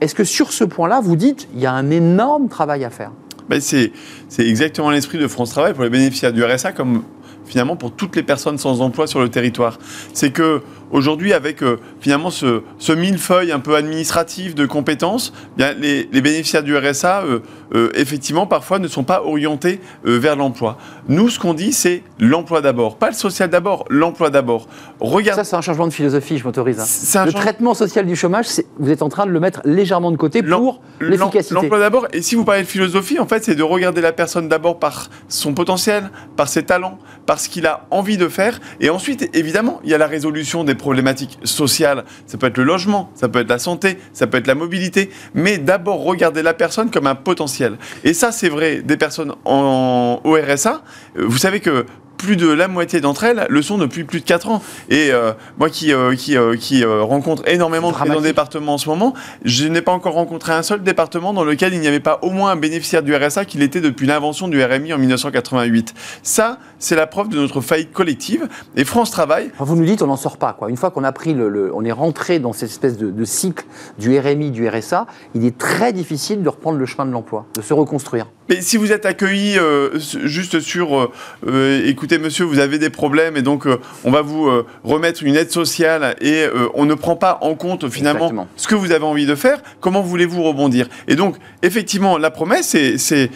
[0.00, 3.12] Est-ce que sur ce point-là, vous dites, il y a un énorme travail à faire?
[3.48, 3.92] Ben, c'est
[4.38, 7.04] exactement l'esprit de France Travail pour les bénéficiaires du RSA, comme
[7.46, 9.78] finalement pour toutes les personnes sans emploi sur le territoire.
[10.12, 15.72] C'est que aujourd'hui, avec euh, finalement ce, ce millefeuille un peu administratif de compétences, bien,
[15.74, 17.40] les, les bénéficiaires du RSA, euh,
[17.74, 20.78] euh, effectivement, parfois ne sont pas orientés vers l'emploi.
[21.08, 24.68] Nous, ce qu'on dit, c'est l'emploi d'abord, pas le social d'abord, l'emploi d'abord.
[25.00, 25.42] Regardez.
[25.42, 26.78] Ça, c'est un changement de philosophie, je m'autorise.
[26.80, 27.24] hein.
[27.24, 28.46] Le change- traitement social du chômage,
[28.78, 31.54] vous êtes en train de le mettre légèrement de côté pour l'efficacité.
[31.54, 34.48] L'emploi d'abord, et si vous parlez de philosophie, en fait, c'est de regarder la personne
[34.48, 38.60] d'abord par son potentiel, par ses talents, par ce qu'il a envie de faire.
[38.80, 42.04] Et ensuite, évidemment, il y a la résolution des problématiques sociales.
[42.26, 45.08] Ça peut être le logement, ça peut être la santé, ça peut être la mobilité.
[45.32, 47.78] Mais d'abord, regarder la personne comme un potentiel.
[48.04, 50.82] Et ça, c'est vrai des personnes en, au RSA.
[51.16, 51.86] Vous savez que
[52.24, 54.62] plus de la moitié d'entre elles le sont depuis plus de 4 ans.
[54.88, 58.32] Et euh, moi qui, euh, qui, euh, qui rencontre énormément de présidents de dramatique.
[58.32, 59.12] départements en ce moment,
[59.44, 62.30] je n'ai pas encore rencontré un seul département dans lequel il n'y avait pas au
[62.30, 65.92] moins un bénéficiaire du RSA qui l'était depuis l'invention du RMI en 1988.
[66.22, 68.48] Ça, c'est la preuve de notre faillite collective.
[68.76, 70.54] Et France Travail, Enfin, vous nous dites, on n'en sort pas.
[70.54, 70.70] Quoi.
[70.70, 73.24] Une fois qu'on a pris le, le- on est rentré dans cette espèce de, de
[73.24, 73.64] cycle
[73.98, 77.60] du RMI, du RSA, il est très difficile de reprendre le chemin de l'emploi, de
[77.62, 78.26] se reconstruire.
[78.48, 81.10] Mais si vous êtes accueilli euh, juste sur, euh,
[81.46, 84.50] euh, écoutez monsieur, vous avez des problèmes et donc euh, on va vous
[84.84, 88.48] remettre une aide sociale et on ne prend pas en compte finalement Exactement.
[88.56, 90.88] ce que vous avez envie de faire, comment voulez-vous rebondir?
[91.08, 93.30] Et donc effectivement, la promesse, c'est-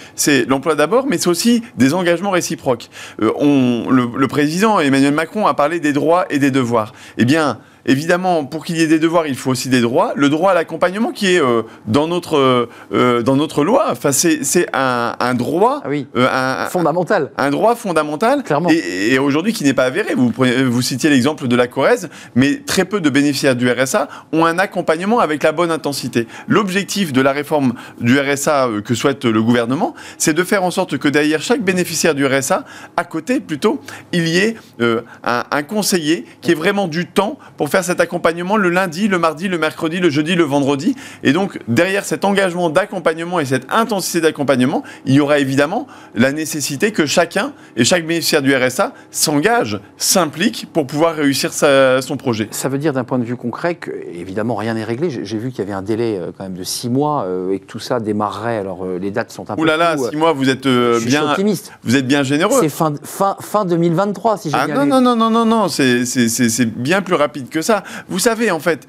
[0.48, 2.90] l'emploi d'abord, mais c'est aussi des engagements réciproques.
[3.20, 6.92] On, le, le président Emmanuel Macron a parlé des droits et des devoirs.
[7.16, 10.12] Eh bien, Évidemment, pour qu'il y ait des devoirs, il faut aussi des droits.
[10.14, 14.12] Le droit à l'accompagnement qui est euh, dans, notre, euh, euh, dans notre loi, enfin,
[14.12, 16.06] c'est c'est un, un droit, Ah oui.
[16.14, 17.30] un, Fondamental.
[17.38, 18.68] un droit fondamental Clairement.
[18.70, 20.14] et, et aujourd'hui qui n'est pas avéré.
[20.14, 24.44] Vous, vous citiez l'exemple de la Corrèze, mais très peu de bénéficiaires du RSA ont
[24.44, 26.26] un accompagnement avec la bonne intensité.
[26.46, 27.72] L'objectif de la réforme
[28.02, 32.14] du RSA que souhaite le gouvernement, c'est de faire en sorte que derrière chaque bénéficiaire
[32.14, 32.64] du RSA,
[32.98, 33.80] à côté plutôt,
[34.12, 38.00] il y ait euh, un, un conseiller qui ait vraiment du temps pour faire cet
[38.00, 40.94] accompagnement le lundi, le mardi, le mercredi, le jeudi, le vendredi.
[41.22, 46.32] Et donc derrière cet engagement d'accompagnement et cette intensité d'accompagnement, il y aura évidemment la
[46.32, 52.16] nécessité que chacun et chaque bénéficiaire du RSA s'engage, s'implique pour pouvoir réussir sa- son
[52.16, 52.48] projet.
[52.50, 55.10] Ça veut dire d'un point de vue concret que, évidemment, rien n'est réglé.
[55.10, 57.58] J'ai vu qu'il y avait un délai euh, quand même de six mois euh, et
[57.60, 58.58] que tout ça démarrerait.
[58.58, 59.62] Alors, euh, les dates sont un peu.
[59.62, 61.72] Ouh là là, six mois, vous êtes euh, bien, optimiste.
[61.84, 62.58] vous êtes bien généreux.
[62.60, 65.68] C'est fin, fin, fin 2023, si j'ai Ah bien non, non, non, non, non, non,
[65.68, 67.82] c'est bien plus rapide que ça.
[68.08, 68.86] Vous savez, en fait,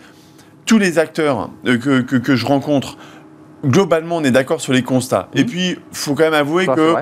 [0.65, 2.97] tous les acteurs euh, que, que, que je rencontre,
[3.65, 5.29] globalement, on est d'accord sur les constats.
[5.33, 6.95] Et puis, faut quand même avouer Ça, que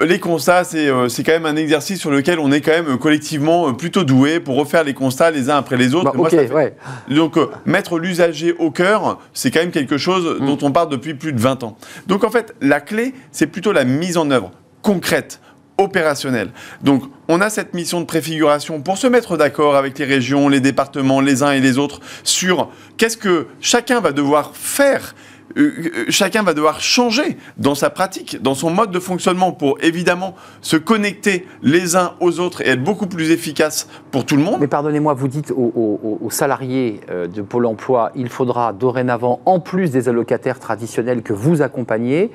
[0.00, 2.86] les constats, c'est euh, c'est quand même un exercice sur lequel on est quand même
[2.90, 6.04] euh, collectivement euh, plutôt doué pour refaire les constats les uns après les autres.
[6.04, 6.76] Bah, Moi, ok, ça fait- ouais.
[7.08, 10.46] donc, mettre l'usager au cœur, c'est quand même quelque chose Mm.
[10.46, 11.76] dont on parle depuis plus de 20 ans.
[12.06, 14.52] Donc, en fait, la clé, c'est plutôt la mise en œuvre
[14.82, 15.40] concrète,
[15.78, 16.50] opérationnelle.
[16.82, 20.60] Donc, on a cette mission de préfiguration pour se mettre d'accord avec les régions, les
[20.60, 25.14] départements, les uns et les autres sur qu'est-ce que chacun va devoir faire.
[25.56, 29.78] Euh, euh, chacun va devoir changer dans sa pratique, dans son mode de fonctionnement pour
[29.82, 34.42] évidemment se connecter les uns aux autres et être beaucoup plus efficace pour tout le
[34.42, 34.58] monde.
[34.60, 39.90] Mais pardonnez-moi, vous dites aux, salariés euh, de Pôle emploi, il faudra dorénavant, en plus
[39.90, 42.30] des allocataires traditionnels que vous accompagnez,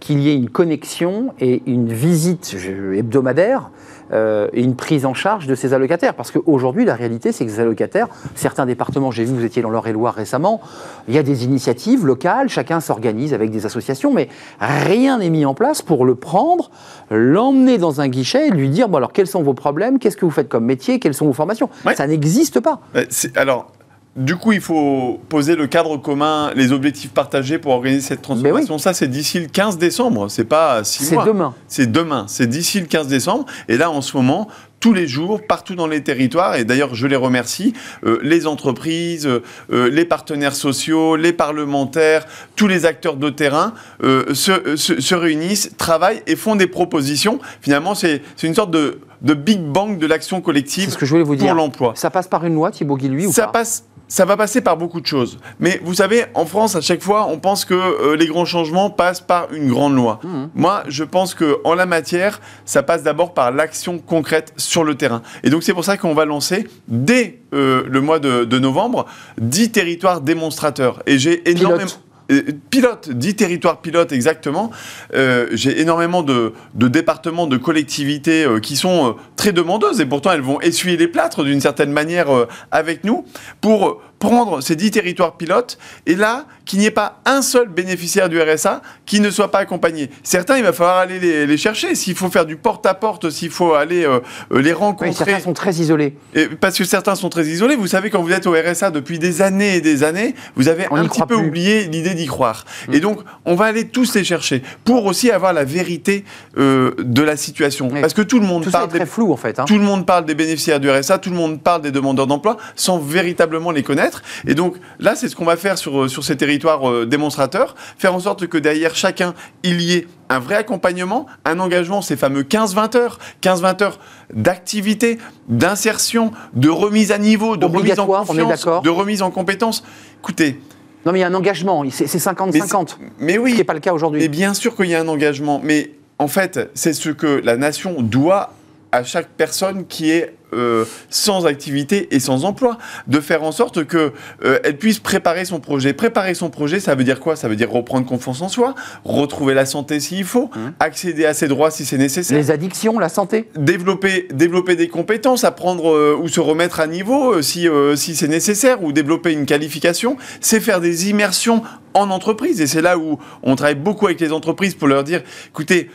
[0.00, 2.56] qu'il y ait une connexion et une visite
[2.94, 3.70] hebdomadaire
[4.12, 6.14] euh, et une prise en charge de ces allocataires.
[6.14, 9.70] Parce qu'aujourd'hui, la réalité, c'est que ces allocataires, certains départements, j'ai vu, vous étiez dans
[9.70, 10.60] l'Eure-et-Loire récemment,
[11.08, 14.28] il y a des initiatives locales, chacun s'organise avec des associations, mais
[14.60, 16.70] rien n'est mis en place pour le prendre,
[17.10, 20.24] l'emmener dans un guichet et lui dire, bon alors, quels sont vos problèmes, qu'est-ce que
[20.24, 21.68] vous faites comme métier, quelles sont vos formations?
[21.84, 21.94] Ouais.
[21.94, 22.80] Ça n'existe pas.
[22.96, 23.04] Euh,
[23.36, 23.72] Alors,
[24.16, 28.76] du coup, il faut poser le cadre commun, les objectifs partagés pour organiser cette transformation.
[28.78, 30.28] Ça, c'est d'ici le 15 décembre.
[30.28, 31.24] C'est pas six C'est mois.
[31.24, 31.54] demain.
[31.68, 32.24] C'est demain.
[32.28, 33.46] C'est d'ici le 15 décembre.
[33.68, 34.48] Et là, en ce moment,
[34.80, 39.26] tous les jours, partout dans les territoires, et d'ailleurs, je les remercie, euh, les entreprises,
[39.26, 39.42] euh,
[39.72, 42.24] euh, les partenaires sociaux, les parlementaires,
[42.56, 47.38] tous les acteurs de terrain euh, se, se- se réunissent, travaillent et font des propositions.
[47.60, 51.04] Finalement, c'est c'est une sorte de, de big bang de l'action C'est collective ce que
[51.04, 51.92] je voulais vous pour l'emploi.
[51.94, 53.52] Ça passe par une loi, Thibaut Guilluy, ou Ça pas?
[53.52, 55.38] passe ça va passer par beaucoup de choses.
[55.60, 58.90] Mais vous savez, en France, à chaque fois, on pense que euh, les grands changements
[58.90, 60.18] passent par une grande loi.
[60.22, 60.28] Mmh.
[60.54, 64.96] Moi, je pense que en la matière, ça passe d'abord par l'action concrète sur le
[64.96, 65.22] terrain.
[65.44, 69.06] Et donc, c'est pour ça qu'on va lancer dès euh, le mois de, de novembre
[69.38, 71.02] 10 territoires démonstrateurs.
[71.06, 72.00] Et j'ai énormément Pilote.
[72.30, 74.70] Euh, pilote, 10 territoires pilotes exactement.
[75.14, 80.32] Euh, J'ai énormément de, de départements, de collectivités euh, qui sont très demandeuses et pourtant
[80.32, 82.28] elles vont essuyer les plâtres d'une certaine manière
[82.70, 83.24] avec nous
[83.60, 88.28] pour prendre ces 10 territoires pilotes et là, qu'il n'y ait pas un seul bénéficiaire
[88.28, 90.08] du RSA qui ne soit pas accompagné.
[90.22, 91.96] Certains, il va falloir aller les, les chercher.
[91.96, 94.20] S'il faut faire du porte-à-porte, s'il faut aller euh,
[94.52, 95.12] euh, les Oui, rencontrer.
[95.24, 96.14] certains sont très isolés.
[96.34, 97.74] Et parce que certains sont très isolés.
[97.74, 100.86] Vous savez, quand vous êtes au RSA depuis des années et des années, vous avez
[100.92, 101.46] On un petit peu plus.
[101.48, 102.66] oublié l'idée d'y croire.
[102.88, 102.94] Mm.
[102.94, 106.24] Et donc, on va aller tous les chercher pour aussi avoir la vérité
[106.58, 107.88] euh, de la situation.
[107.90, 108.00] Oui.
[108.00, 109.06] Parce que tout le monde Tout parle très des...
[109.06, 109.58] flou en fait.
[109.58, 109.64] hein.
[109.66, 112.58] Tout le monde parle des bénéficiaires du RSA, tout le monde parle des demandeurs d'emploi
[112.76, 114.09] sans véritablement les connaître.
[114.46, 117.74] Et donc là, c'est ce qu'on va faire sur, euh, sur ces territoires euh, démonstrateurs,
[117.98, 122.16] faire en sorte que derrière chacun, il y ait un vrai accompagnement, un engagement, ces
[122.16, 123.98] fameux 15-20 heures, 15-20 heures
[124.32, 125.18] d'activité,
[125.48, 128.82] d'insertion, de remise à niveau, de remise en confiance, d'accord.
[128.82, 129.82] de remise en compétence.
[130.20, 130.60] Écoutez,
[131.04, 132.96] Non mais il y a un engagement, c'est c'est 50-50.
[133.18, 134.28] mais Ce oui, qui n'est pas le cas aujourd'hui.
[134.28, 138.02] bien sûr qu'il y a un engagement, mais en fait, c'est ce que la nation
[138.02, 138.52] doit
[138.92, 142.76] à chaque personne qui est euh, sans activité et sans emploi,
[143.06, 144.12] de faire en sorte que
[144.44, 145.92] euh, elle puisse préparer son projet.
[145.92, 147.36] Préparer son projet, ça veut dire quoi?
[147.36, 148.74] Ça veut dire reprendre confiance en soi,
[149.04, 150.72] retrouver la santé s'il faut, Mmh.
[150.80, 153.48] accéder à ses droits si c'est nécessaire Les addictions, la santé?
[153.56, 158.16] Développer, développer des compétences, apprendre euh, ou se remettre à niveau euh, si, euh, si
[158.16, 161.62] c'est nécessaire, ou développer une qualification, c'est faire des immersions
[161.94, 162.60] en entreprise.
[162.60, 165.90] Et c'est là où on travaille beaucoup avec les entreprises pour leur dire, écoutez,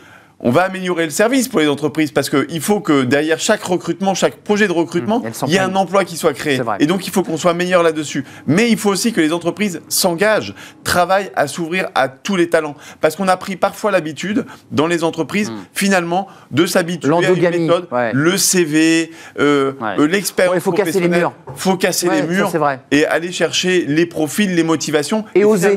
[0.46, 4.14] on va améliorer le service pour les entreprises parce qu'il faut que derrière chaque recrutement,
[4.14, 6.62] chaque projet de recrutement, Mmh, il y ait un emploi qui soit créé.
[6.80, 8.24] Et donc il faut qu'on soit meilleur là-dessus.
[8.48, 10.54] Mais il faut aussi que les entreprises s'engagent,
[10.84, 12.76] travaillent à s'ouvrir à tous les talents.
[13.02, 17.88] Parce qu'on a pris parfois l'habitude dans les entreprises, finalement, de s'habituer à une méthode,
[17.92, 18.12] ouais.
[18.14, 19.96] le CV, euh, Ouais.
[20.00, 21.34] euh, l'expérience Ouais, il faut casser les murs.
[21.56, 22.80] faut casser les murs c'est vrai.
[22.92, 25.26] et aller chercher les profils, les motivations.
[25.34, 25.76] Et oser.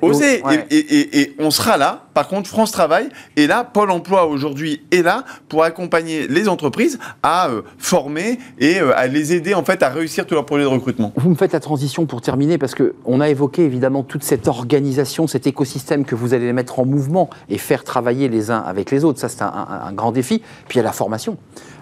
[0.00, 0.42] Oser.
[0.70, 2.04] Et, et- et- et on sera là.
[2.14, 3.64] Par contre, France Travail est là.
[3.64, 9.08] Pôle emploi aujourd'hui est là pour accompagner les entreprises à euh, former et euh, à
[9.08, 11.12] les aider en fait à réussir tous leurs projets de recrutement.
[11.16, 14.46] Vous me faites la transition pour terminer parce que on a évoqué évidemment toute cette
[14.46, 18.90] organisation, cet écosystème que vous allez mettre en mouvement et faire travailler les uns avec
[18.92, 19.18] les autres.
[19.18, 20.42] Ça, c'est un, grand défi.
[20.68, 21.36] Puis il y a la formation.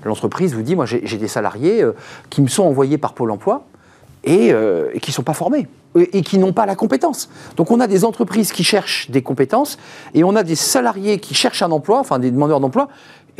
[0.05, 1.93] L'entreprise vous dit, moi j'ai des salariés euh,
[2.31, 3.67] qui me sont envoyés par Pôle Emploi
[4.25, 7.29] et, et qui ne sont pas formés et, et qui n'ont pas la compétence.
[7.57, 9.79] Donc on a des entreprises qui cherchent des compétences
[10.15, 12.89] et on a des salariés qui cherchent un emploi, enfin des demandeurs d'emploi,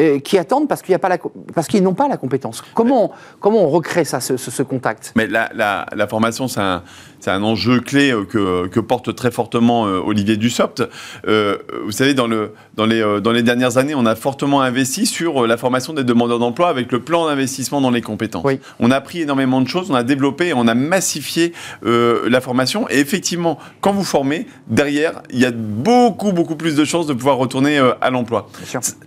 [0.01, 2.17] euh, qui attendent parce qu'il y a pas la co- parce qu'ils n'ont pas la
[2.17, 2.63] compétence.
[2.75, 5.13] Comment, comment on recrée ça, ce, ce- ce contact?
[5.17, 6.83] Mais la, la- la formation, c'est un,
[7.21, 10.83] c'est un enjeu clé euh, que, que porte très fortement euh, Olivier Dussopt.
[11.27, 15.07] Euh, vous savez, dans, le, dans, les, dans les dernières années, on a fortement investi
[15.07, 18.45] sur la formation des demandeurs d'emploi avec le plan d'investissement dans les compétences.
[18.45, 18.61] Oui.
[18.81, 21.53] On a appris énormément de choses, on a développé, on a massifié
[21.85, 22.89] euh, la formation.
[22.91, 27.13] Et effectivement, quand vous formez, derrière, il y a beaucoup, beaucoup plus de chances de
[27.15, 28.49] pouvoir retourner à l'emploi.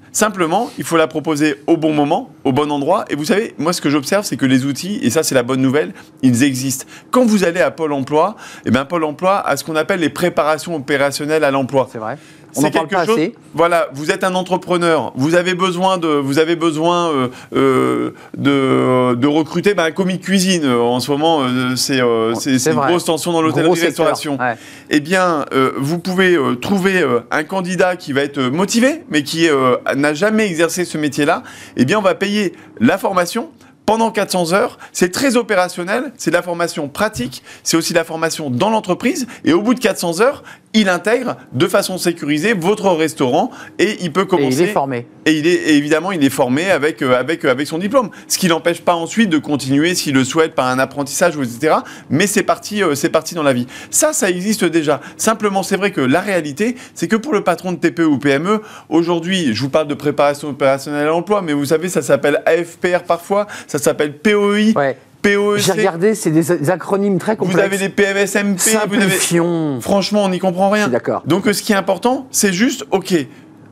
[0.10, 3.06] Bien Simplement, il faut la proposer au bon moment, au bon endroit.
[3.10, 5.43] Et vous savez, moi, ce que j'observe, c'est que les outils, et ça, c'est la
[5.43, 6.86] bonne nouvelle, ils existent.
[7.12, 10.10] Quand vous allez à Pôle emploi, eh ben, Pôle emploi a ce qu'on appelle les
[10.10, 11.89] préparations opérationnelles à l'emploi.
[11.91, 12.17] C'est vrai.
[12.56, 13.36] On C'est n'en parle quelque pas chose- assez.
[13.54, 19.16] Voilà, vous êtes un entrepreneur, vous avez besoin de, vous avez besoin euh, euh, de,
[19.16, 20.64] de recruter ben, un commis cuisine.
[20.66, 24.38] Euh, En ce moment, euh, c'est euh, c'est- C'est c'est une grosse tension dans l'hôtellerie-restauration.
[24.40, 24.56] Ouais.
[24.90, 29.24] Eh bien, euh, vous pouvez euh, trouver euh, un candidat qui va être motivé, mais
[29.24, 31.44] qui euh, n'a jamais exercé ce métier-là.
[31.78, 33.50] Eh bien, on va payer la formation.
[33.89, 38.04] Pendant 400 heures, c'est très opérationnel, c'est de la formation pratique, c'est aussi de la
[38.04, 42.89] formation dans l'entreprise, et au bout de 400 heures, il intègre de façon sécurisée votre
[42.91, 43.49] restaurant
[43.80, 45.08] et il peut Et commencer il est formé.
[45.25, 48.10] et il est et évidemment il est formé avec euh, avec euh, avec son diplôme,
[48.28, 51.78] ce qui n'empêche pas ensuite de continuer s'il le souhaite par un apprentissage etc.
[52.10, 53.65] Mais c'est parti euh, c'est parti dans la vie.
[53.89, 55.02] Ça ça existe déjà.
[55.17, 58.62] Simplement c'est vrai que la réalité c'est que pour le patron de TPE ou PME
[58.89, 63.04] aujourd'hui je vous parle de préparation opérationnelle à l'emploi, mais vous savez ça s'appelle AFPR
[63.08, 64.98] parfois, ça s'appelle POI, Ouais.
[65.22, 65.60] POEC.
[65.60, 67.58] J'ai regardé, c'est des des acronymes très complexes.
[67.60, 69.82] Vous avez les PMSMP, vous avez.
[69.82, 70.88] Franchement, on n'y comprend rien.
[70.88, 71.24] d'accord.
[71.26, 73.13] Donc, euh, ce qui est important, c'est juste, OK,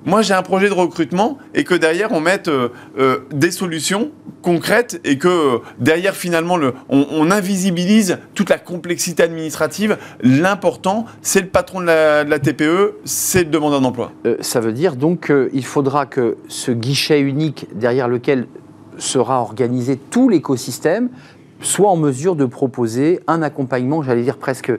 [0.06, 4.12] moi j'ai un projet de recrutement et que derrière on mette euh, euh, des solutions
[4.42, 9.98] concrètes et que euh, derrière finalement le, on, on invisibilise toute la complexité administrative.
[10.22, 14.12] L'important, c'est le patron de la, de la TPE, c'est le demandeur d'emploi.
[14.42, 18.48] Ça veut dire donc qu'il faudra que ce guichet unique derrière lequel
[18.98, 21.10] sera organisé tout l'écosystème
[21.62, 24.72] soit en mesure de proposer un accompagnement, j'allais dire presque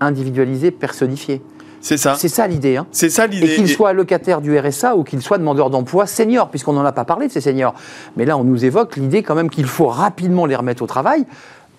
[0.00, 1.42] individualisé, personnifié.
[1.80, 2.14] C'est ça.
[2.14, 2.76] C'est ça l'idée.
[2.76, 2.86] Hein.
[2.92, 3.52] C'est ça l'idée.
[3.52, 6.92] Et qu'il soit allocataire du RSA ou qu'il soit demandeur d'emploi senior, puisqu'on n'en a
[6.92, 7.74] pas parlé de ces seniors.
[8.16, 11.26] Mais là, on nous évoque l'idée quand même qu'il faut rapidement les remettre au travail.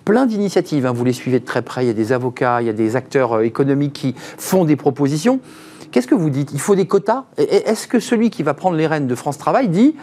[0.04, 0.92] Plein d'initiatives, hein.
[0.92, 1.84] vous les suivez de très près.
[1.84, 4.76] Il y a des avocats, il y a des acteurs euh, économiques qui font des
[4.76, 5.40] propositions.
[5.90, 6.50] Qu'est-ce que vous dites?
[6.52, 7.24] Il faut des quotas?
[7.38, 9.94] Est-ce que celui qui va prendre les rênes de France Travail dit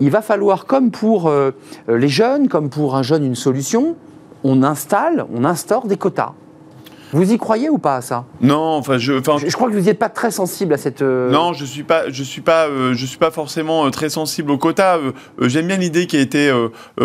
[0.00, 1.52] il va falloir, comme pour euh,
[1.88, 3.96] les jeunes, comme pour un jeune, une solution,
[4.44, 6.32] on installe, on instaure des quotas
[7.12, 8.24] vous y croyez ou pas à ça?
[8.40, 11.02] Non, enfin je, enfin, je, crois que vous n'êtes pas très sensible à cette.
[11.02, 14.08] Euh, non, je suis pas, je suis pas, euh, je suis pas forcément euh, très
[14.08, 14.98] sensible au quota.
[15.40, 16.52] J'aime bien l'idée qui a été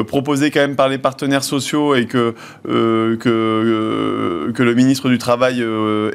[0.08, 2.34] proposée quand même par les partenaires sociaux et que
[2.66, 3.18] que
[4.54, 5.64] que le ministre du travail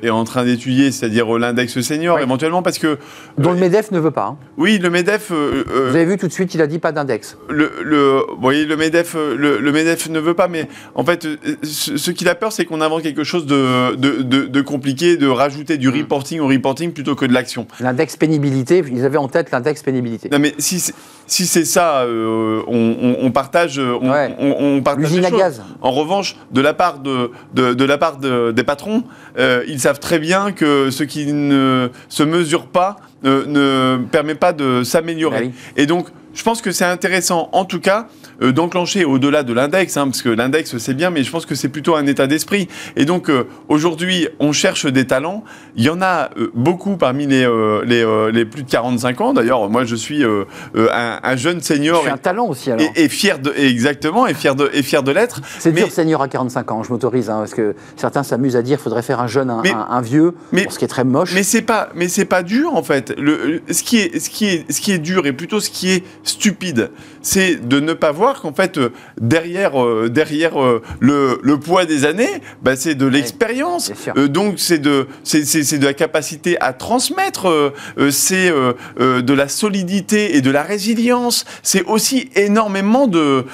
[0.02, 2.98] est en train d'étudier, c'est-à-dire l'index senior éventuellement parce que
[3.38, 4.26] dont le Medef ne veut pas.
[4.26, 4.36] Hein.
[4.56, 5.30] Oui, le Medef.
[5.30, 7.36] vous avez vu tout de suite, il a dit pas d'index.
[7.48, 11.26] Le, le, voyez, le Medef, le, le, Medef ne veut pas, mais en fait,
[11.62, 15.78] ce, ce qu'il a peur, c'est qu'on invente quelque chose de de, compliqué de rajouter
[15.78, 15.96] du mm.
[15.98, 17.66] reporting au reporting plutôt que de l'action.
[17.80, 20.28] L'index pénibilité, ils avaient en tête l'index pénibilité.
[20.30, 20.92] Non mais si
[21.26, 25.62] si c'est ça, euh, on, partage, on, on, partage les gaz.
[25.82, 29.02] En revanche, de la part de, de, la part des patrons,
[29.38, 34.36] euh, ils savent très bien que ce qui ne se mesure pas euh, ne permet
[34.36, 35.48] pas de s'améliorer.
[35.48, 38.06] Bah Et donc, je pense que c'est intéressant, en tout cas,
[38.42, 41.54] euh, d'enclencher au-delà de l'index, hein, parce que l'index c'est bien, mais je pense que
[41.54, 42.68] c'est plutôt un état d'esprit.
[42.94, 45.42] Et donc euh, aujourd'hui, on cherche des talents.
[45.76, 47.48] Il y en a euh, beaucoup parmi les,
[47.86, 49.32] les, plus de 45 ans.
[49.32, 52.02] D'ailleurs, moi je suis un, jeune senior.
[52.04, 52.86] Je un talent aussi alors.
[52.94, 55.40] Et, fier de, exactement, et fier de, et fier de l'être.
[55.58, 58.76] C'est dur senior à 45 ans, je m'autorise, hein, parce que certains s'amusent à dire
[58.76, 61.32] qu'il faudrait faire un jeune, un, vieux, mais, ce qui est très moche.
[61.34, 63.14] Mais c'est pas, mais c'est pas dur en fait.
[63.18, 65.90] Le, ce qui est, ce qui est, ce qui est dur et plutôt ce qui
[65.90, 66.90] est stupide,
[67.22, 72.04] c'est de ne pas voir qu'en fait, euh, derrière, euh, derrière euh, le, poids des
[72.04, 73.92] années, bah, c'est de l'expérience.
[74.28, 77.72] donc, c'est de, c'est, de la capacité à transmettre,
[78.10, 81.44] c'est de la solidité et de la résilience.
[81.62, 83.46] C'est aussi énormément de,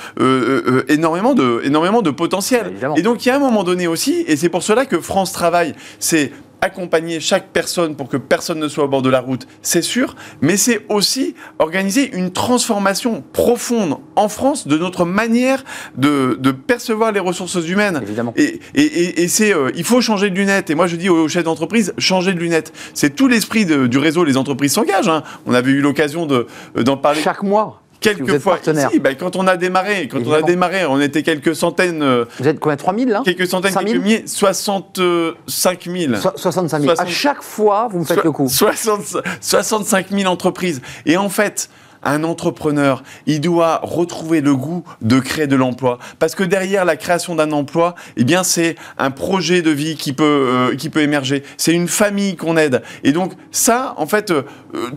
[0.88, 2.72] énormément de, énormément de potentiel.
[2.96, 5.32] Et donc, il y a un moment donné aussi, et c'est pour cela que France
[5.32, 9.46] Travail, c'est accompagner chaque personne pour que personne ne soit au bord de la route,
[9.60, 15.64] c'est sûr, mais c'est aussi organiser une transformation profonde en France de notre manière
[15.96, 17.98] de, percevoir les ressources humaines.
[18.02, 18.32] Évidemment.
[18.36, 20.70] Et, et, et, c'est, euh, il faut changer de lunettes.
[20.70, 22.72] Et moi, je dis aux, chefs d'entreprise, changer de lunettes.
[22.94, 25.08] C'est tout l'esprit du réseau Les entreprises s'engagent.
[25.08, 25.22] Hein.
[25.46, 26.46] On avait eu l'occasion de,
[26.76, 27.20] d'en parler.
[27.20, 31.00] Chaque mois quelques fois ici, ben, quand on a démarré, quand on a démarré, on
[31.00, 32.02] était quelques centaines.
[32.02, 33.22] Euh, vous êtes combien 3000 là?
[33.24, 36.14] Quelques centaines, quelques milliers, 65 000.
[36.36, 36.94] 65 000.
[36.98, 38.48] À chaque fois, vous me faites le coup.
[38.48, 40.82] 65 000 entreprises.
[41.06, 41.68] Et en fait,
[42.02, 45.98] un entrepreneur, il doit retrouver le goût de créer de l'emploi.
[46.18, 50.12] Parce que derrière la création d'un emploi, eh bien, c'est un projet de vie qui
[50.12, 51.42] peut, euh, qui peut émerger.
[51.56, 52.82] C'est une famille qu'on aide.
[53.04, 54.42] Et donc, ça, en fait, euh,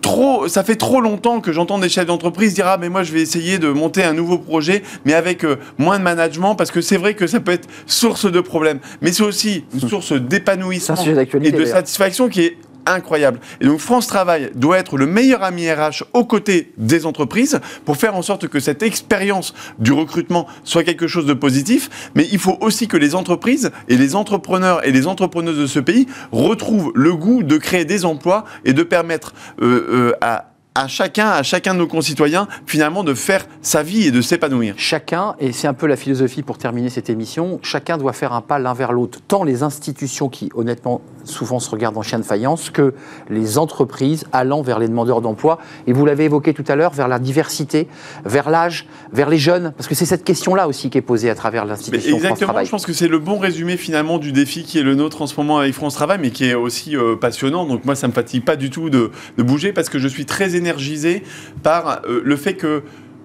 [0.02, 3.12] trop, ça fait trop longtemps que j'entends des chefs d'entreprise dire, ah, mais moi, je
[3.12, 6.82] vais essayer de monter un nouveau projet, mais avec euh, moins de management, parce que
[6.82, 8.80] c'est vrai que ça peut être source de problèmes.
[9.02, 13.40] Mais c'est aussi une source d'épanouissement et de satisfaction qui est incroyable.
[13.62, 17.98] Et donc France Travail doit être le meilleur ami RH aux côtés des entreprises pour
[17.98, 22.12] faire en sorte que cette expérience du recrutement soit quelque chose de positif.
[22.16, 25.80] Mais il faut aussi que les entreprises et les entrepreneurs et les entrepreneuses de ce
[25.80, 30.90] pays retrouvent le goût de créer des emplois et de permettre euh, euh, à à
[30.90, 34.76] chacun, à chacun de nos concitoyens, finalement, de faire sa vie et de s'épanouir.
[34.78, 38.42] Chacun, et c'est un peu la philosophie pour terminer cette émission, chacun doit faire un
[38.42, 39.20] pas l'un vers l'autre.
[39.26, 42.94] Tant les institutions qui, honnêtement, souvent se regardent en chien de faïence, que
[43.30, 45.60] les entreprises allant vers les demandeurs d'emploi.
[45.88, 47.88] Et vous l'avez évoqué tout à l'heure, vers la diversité,
[48.26, 51.36] vers l'âge, vers les jeunes, parce que c'est cette question-là aussi qui est posée à
[51.36, 52.66] travers l'institution France Travail.
[52.66, 55.28] je pense que c'est le bon résumé finalement du défi qui est le nôtre en
[55.28, 57.66] ce moment avec France Travail, mais qui est aussi euh, passionnant.
[57.66, 60.26] Donc moi, ça me fatigue pas du tout de, de bouger parce que je suis
[60.26, 61.24] très énergisé
[61.64, 62.84] par euh, le fait que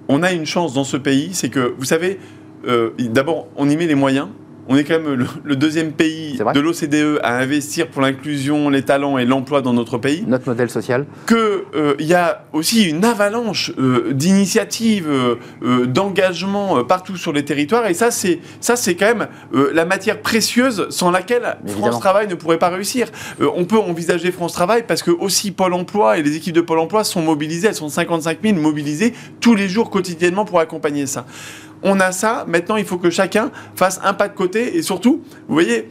[0.08, 2.18] on a une chance dans ce pays, c'est que, vous savez,
[2.66, 4.26] euh, d'abord, on y met les moyens,
[4.70, 9.18] on est quand même le, deuxième pays de l'OCDE à investir pour l'inclusion, les talents
[9.18, 10.22] et l'emploi dans notre pays.
[10.28, 11.06] Notre modèle social.
[11.26, 17.88] Qu'il euh, y a aussi une avalanche euh, d'initiatives, euh, d'engagement partout sur les territoires.
[17.88, 19.26] Et ça, c'est ça, c'est quand même
[19.72, 23.08] la matière précieuse sans laquelle France Travail ne pourrait pas réussir.
[23.40, 26.78] on peut envisager France Travail parce que aussi Pôle Emploi et les équipes de Pôle
[26.78, 27.66] Emploi sont mobilisées.
[27.66, 31.26] Elles sont 55 000 mobilisées tous les jours, quotidiennement pour accompagner ça
[31.82, 35.22] on a ça, maintenant il faut que chacun fasse un pas de côté et surtout,
[35.48, 35.88] vous voyez,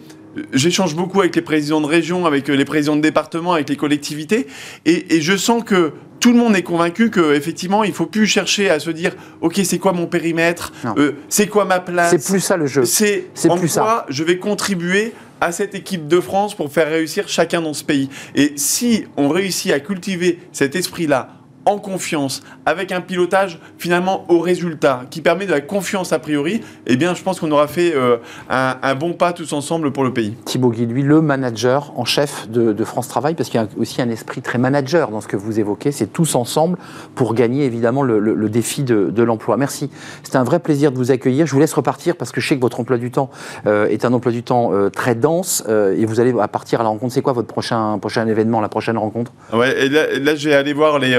[0.54, 4.48] j'échange beaucoup avec les présidents de région, avec les présidents de département, avec les collectivités,
[4.86, 8.80] et, je sens que tout le monde est convaincu qu'effectivement, il faut plus chercher à
[8.80, 12.12] se dire, OK, c'est quoi mon périmètre euh, C'est quoi ma place?
[12.12, 12.84] C'est plus ça le jeu.
[12.84, 14.06] C'est en plus quoi ça.
[14.10, 18.10] je vais contribuer à cette équipe de France pour faire réussir chacun dans ce pays.
[18.36, 21.39] Et si on réussit à cultiver cet esprit-là
[21.70, 26.62] en confiance, avec un pilotage finalement au résultat, qui permet de la confiance a priori,
[26.88, 28.18] eh bien je pense qu'on aura fait euh,
[28.50, 30.36] un, bon pas tous ensemble pour le pays.
[30.46, 34.02] Thibaut Guy, lui, le manager en chef de, France Travail, parce qu'il y a aussi
[34.02, 36.80] un esprit très manager dans ce que vous évoquez, c'est tous ensemble
[37.14, 39.56] pour gagner évidemment le, défi de, l'emploi.
[39.56, 39.92] Merci,
[40.24, 41.46] c'était un vrai plaisir de vous accueillir.
[41.46, 43.30] Je vous laisse repartir parce que je sais que votre emploi du temps
[43.68, 46.90] euh, est un emploi du temps euh, très dense et vous allez partir à la
[46.90, 47.14] rencontre.
[47.14, 49.32] C'est quoi votre prochain, prochain événement, la prochaine rencontre?
[49.54, 51.16] Ouais, et là, là je vais aller voir les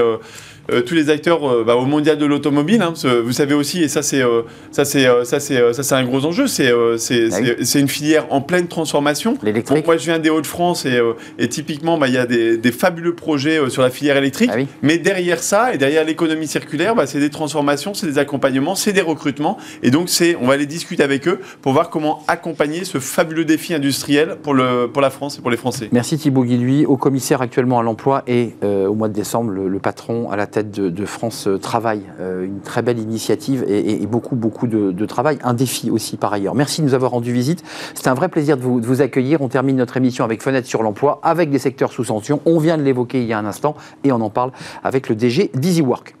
[0.85, 2.81] tous les acteurs euh, bah, au mondial de l'automobile.
[2.81, 2.93] Hein,
[3.23, 6.25] vous savez aussi, et ça c'est euh, ça c'est ça c'est ça c'est un gros
[6.25, 6.47] enjeu.
[6.47, 9.37] C'est c'est ah une filière en pleine transformation.
[9.43, 9.85] L'électrique.
[9.85, 11.01] moi je viens des Hauts-de-France et,
[11.39, 14.51] et typiquement bah, il y a des, des, fabuleux projets sur la filière électrique.
[14.53, 18.75] Ah Mais derrière ça et derrière l'économie circulaire, bah, c'est des transformations, c'est des accompagnements,
[18.75, 19.57] c'est des recrutements.
[19.83, 23.45] Et donc c'est on va aller discuter avec eux pour voir comment accompagner ce fabuleux
[23.45, 25.89] défi industriel pour le pour la France et pour les Français.
[25.91, 29.79] Merci Thibaut Guilhuy, au commissaire actuellement à l'emploi et au mois de décembre le, le
[29.79, 32.01] patron à la tête de, France Travail.
[32.19, 35.39] Euh, une très belle initiative et, beaucoup, beaucoup de, travail.
[35.43, 36.55] Un défi aussi par ailleurs.
[36.55, 37.63] Merci de nous avoir rendu visite.
[37.93, 39.41] C'était un vrai plaisir de vous, de vous, accueillir.
[39.41, 42.39] On termine notre émission avec Fenêtre sur l'emploi, avec des secteurs sous tension.
[42.45, 44.51] On vient de l'évoquer il y a un instant et on en parle
[44.83, 46.15] avec le DG d'EasyWork.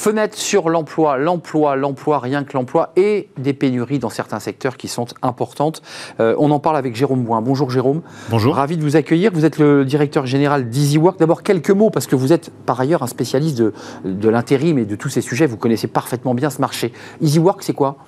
[0.00, 4.88] Fenêtre sur l'emploi, l'emploi, l'emploi, rien que l'emploi, et des pénuries dans certains secteurs qui
[4.88, 5.82] sont importantes.
[6.20, 7.42] Euh, on en parle avec Jérôme Bouin.
[7.42, 8.00] Bonjour Jérôme.
[8.30, 8.54] Bonjour.
[8.54, 9.30] Ravi de vous accueillir.
[9.34, 11.18] Vous êtes le directeur général d'EasyWork.
[11.18, 13.74] D'abord, quelques mots, parce que vous êtes par ailleurs un spécialiste de,
[14.06, 15.44] de l'intérim et de tous ces sujets.
[15.44, 16.94] Vous connaissez parfaitement bien ce marché.
[17.20, 17.98] EasyWork, c'est quoi?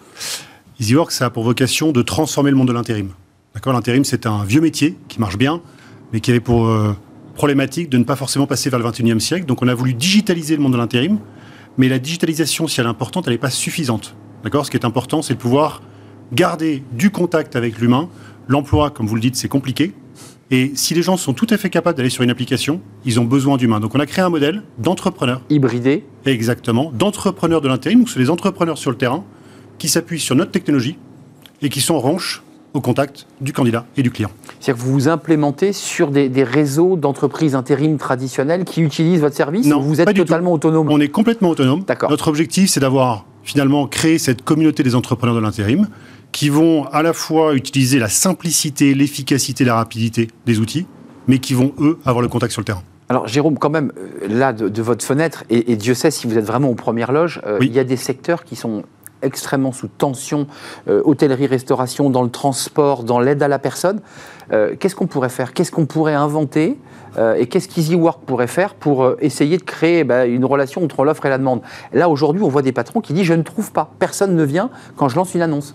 [0.81, 3.11] EasyWork, ça a pour vocation de transformer le monde de l'intérim.
[3.53, 3.75] D'accord?
[3.75, 5.61] L'intérim, c'est un vieux métier qui marche bien,
[6.15, 6.97] mais qui avait pour euh,
[7.35, 9.45] problématique de ne pas forcément passer vers le 21e siècle.
[9.45, 11.19] Donc on a voulu digitaliser le monde de l'intérim
[11.79, 14.15] mais la digitalisation, si elle est importante, elle n'est pas suffisante.
[14.45, 14.67] D'accord?
[14.67, 15.83] Ce qui est important, c'est de pouvoir
[16.33, 18.09] garder du contact avec l'humain.
[18.49, 19.93] L'emploi, comme vous le dites, c'est compliqué.
[20.51, 23.25] Et si les gens sont tout à fait capables d'aller sur une application, ils ont
[23.25, 23.81] besoin d'humains.
[23.81, 25.41] Donc on a créé un modèle d'entrepreneurs.
[25.49, 26.05] Hybridé.
[26.27, 26.93] Exactement.
[26.95, 28.01] D'entrepreneurs de l'intérim.
[28.01, 29.25] Donc c'est les entrepreneurs sur le terrain
[29.79, 30.99] qui s'appuient sur notre technologie
[31.63, 32.43] et qui sont en revanche
[32.75, 34.31] au contact du candidat et du client.
[34.61, 39.67] C'est-à-dire que vous vous implémentez sur des, réseaux d'entreprises intérim traditionnelles qui utilisent votre service
[39.67, 40.89] Non, vous êtes totalement autonome?
[40.91, 41.85] On est complètement autonome.
[41.87, 42.11] D'accord.
[42.11, 45.89] Notre objectif, c'est d'avoir finalement créé cette communauté des entrepreneurs de l'intérim
[46.31, 50.87] qui vont à la fois utiliser la simplicité, l'efficacité, la rapidité des outils,
[51.29, 52.83] mais qui vont, eux, avoir le contact sur le terrain.
[53.09, 56.47] Alors Jérôme, quand même, euh, là, de, votre fenêtre, et, Dieu sait si vous êtes
[56.47, 58.85] vraiment aux premières loges, euh, il y a des secteurs qui sont
[59.23, 60.47] extrêmement sous tension,
[60.89, 64.01] euh, hôtellerie, restauration, dans le transport, dans l'aide à la personne.
[64.53, 65.53] Euh, qu'est-ce qu'on pourrait faire?
[65.53, 66.79] Qu'est-ce qu'on pourrait inventer?
[67.19, 71.27] Euh, Et qu'est-ce qu'EasyWork pourrait faire pour essayer de créer bah, une relation entre l'offre
[71.27, 71.61] et la demande?
[71.93, 74.71] Là, aujourd'hui, on voit des patrons qui disent Je ne trouve pas, personne ne vient
[74.97, 75.75] quand je lance une annonce.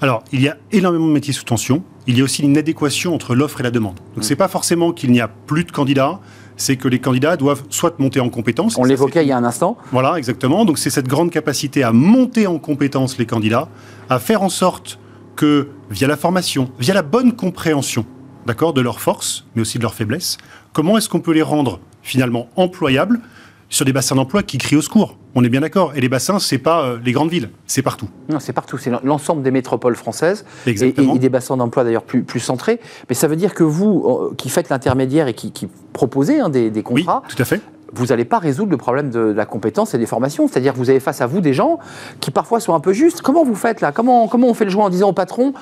[0.00, 1.82] Alors, il y a énormément de métiers sous tension.
[2.06, 3.94] Il y a aussi une adéquation entre l'offre et la demande.
[4.14, 4.22] Donc, mmh.
[4.22, 6.20] ce n'est pas forcément qu'il n'y a plus de candidats
[6.56, 8.78] c'est que les candidats doivent soit monter en compétences.
[8.78, 9.76] On l'évoquait il y a un instant.
[9.92, 10.64] Voilà, exactement.
[10.64, 13.68] Donc c'est cette grande capacité à monter en compétences les candidats,
[14.08, 14.98] à faire en sorte
[15.36, 18.06] que via la formation, via la bonne compréhension,
[18.46, 20.38] d'accord, de leurs forces, mais aussi de leurs faiblesses,
[20.72, 23.20] comment est-ce qu'on peut les rendre finalement employables
[23.68, 25.16] sur des bassins d'emploi qui crient au secours.
[25.34, 25.92] On est bien d'accord.
[25.96, 28.08] Et les bassins, c'est pas euh, les grandes villes, c'est partout.
[28.28, 28.78] Non, c'est partout.
[28.78, 32.80] C'est l'ensemble des métropoles françaises et, des bassins d'emploi d'ailleurs plus, plus centrés.
[33.08, 36.70] Mais ça veut dire que vous, euh, qui faites l'intermédiaire et qui, proposez hein, des,
[36.82, 37.60] contrats, oui, tout à fait.
[37.92, 40.48] Vous n'allez pas résoudre le problème de, la compétence et des formations.
[40.48, 41.78] C'est-à-dire que vous avez face à vous des gens
[42.20, 43.22] qui parfois sont un peu justes.
[43.22, 43.92] Comment vous faites là?
[43.92, 45.54] Comment, comment on fait le joint en disant au patron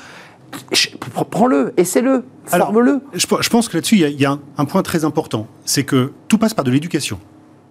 [1.31, 3.01] Prends-le, essaie-le, forme-le?
[3.15, 5.47] Je, pense que là-dessus, il y a, un, un point très important.
[5.65, 7.19] C'est que tout passe par de l'éducation.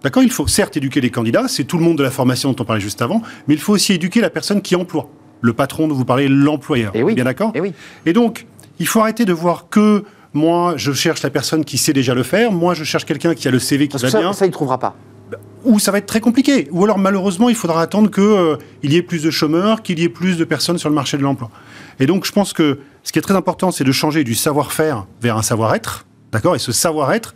[0.03, 2.63] D'accord Il faut certes éduquer les candidats, c'est tout le monde de la formation dont
[2.63, 5.09] on parlait juste avant, mais il faut aussi éduquer la personne qui emploie.
[5.41, 6.95] Le patron dont vous parlez, l'employeur.
[6.95, 7.15] Et eh oui.
[7.15, 7.73] Bien d'accord Et eh oui.
[8.05, 8.45] Et donc,
[8.79, 12.23] il faut arrêter de voir que moi, je cherche la personne qui sait déjà le
[12.23, 14.33] faire, moi, je cherche quelqu'un qui a le CV qui Parce va ça, bien.
[14.33, 14.95] Ça, il ne trouvera pas.
[15.63, 16.67] Ou ça va être très compliqué.
[16.71, 20.03] Ou alors, malheureusement, il faudra attendre qu'il euh, y ait plus de chômeurs, qu'il y
[20.03, 21.51] ait plus de personnes sur le marché de l'emploi.
[21.99, 25.05] Et donc, je pense que ce qui est très important, c'est de changer du savoir-faire
[25.21, 26.05] vers un savoir-être.
[26.31, 27.35] D'accord Et ce savoir-être,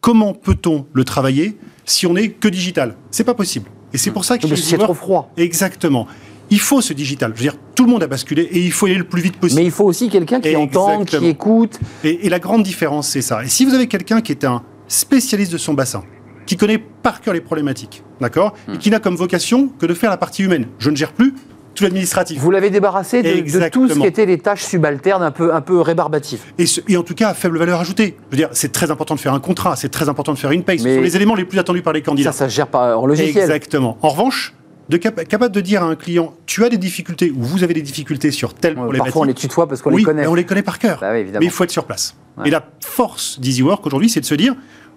[0.00, 2.96] comment peut-on le travailler si on n'est que digital.
[3.10, 3.70] C'est pas possible.
[3.92, 5.30] Et c'est pour ça que c'est trop froid.
[5.36, 6.06] Exactement.
[6.50, 7.32] Il faut ce digital.
[7.34, 9.22] Je veux dire, tout le monde a basculé et il faut y aller le plus
[9.22, 9.60] vite possible.
[9.60, 11.78] Mais il faut aussi quelqu'un qui entende, qui écoute.
[12.04, 13.42] Et, la grande différence, c'est ça.
[13.44, 16.04] Et si vous avez quelqu'un qui est un spécialiste de son bassin,
[16.44, 18.54] qui connaît par cœur les problématiques, d'accord?
[18.66, 18.74] Hmm.
[18.74, 20.66] Et qui n'a comme vocation que de faire la partie humaine.
[20.78, 21.34] Je ne gère plus
[21.74, 22.38] tout l'administratif.
[22.40, 25.60] Vous l'avez débarrassé de, de tout ce qui était les tâches subalternes un peu, un
[25.60, 26.40] peu rébarbatives.
[26.58, 28.16] Et, ce- et en tout cas, à faible valeur ajoutée.
[28.30, 30.50] Je veux dire, c'est très important de faire un contrat, c'est très important de faire
[30.52, 30.78] une paye.
[30.78, 32.32] Ce sont les éléments les plus attendus par les candidats.
[32.32, 33.42] Ça, ça se gère pas en logiciel.
[33.44, 33.96] Exactement.
[34.02, 34.54] En revanche,
[34.88, 37.72] de cap- capable de dire à un client, tu as des difficultés ou vous avez
[37.74, 39.04] des difficultés sur telle Ouais, problématique.
[39.06, 40.22] Parfois, on les tutoie parce qu'on oui, les connaît.
[40.22, 40.98] mais on les connaît par cœur.
[41.00, 42.14] Bah oui, mais il faut être sur place.
[42.36, 42.48] Ouais.
[42.48, 44.54] Et la force d'EasyWork aujourd'hui, c'est de se dire,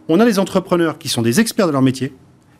[0.09, 2.13] on a des entrepreneurs qui sont des experts de leur métier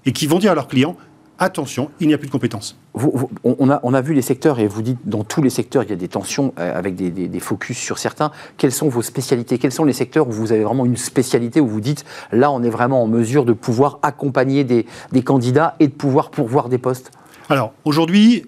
[0.06, 0.96] et qui vont dire à leurs clients,
[1.40, 2.78] attention, il n'y a plus de compétences.
[2.94, 5.50] Vous- vous- on, a, on a vu les secteurs et vous dites dans tous les
[5.50, 8.32] secteurs il y a des tensions euh, avec des, des- des focus sur certains.
[8.58, 9.58] Quelles sont vos spécialités?
[9.58, 12.64] Quels sont les secteurs où vous avez vraiment une spécialité où vous dites là on
[12.64, 16.78] est vraiment en mesure de pouvoir accompagner des, des candidats et de pouvoir pourvoir des
[16.78, 17.12] postes?
[17.50, 18.46] Alors, aujourd'hui,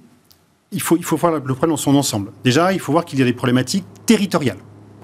[0.72, 2.32] il faut, il faut voir le problème dans son ensemble.
[2.44, 4.58] Déjà, il faut voir qu'il y a des problématiques territoriales.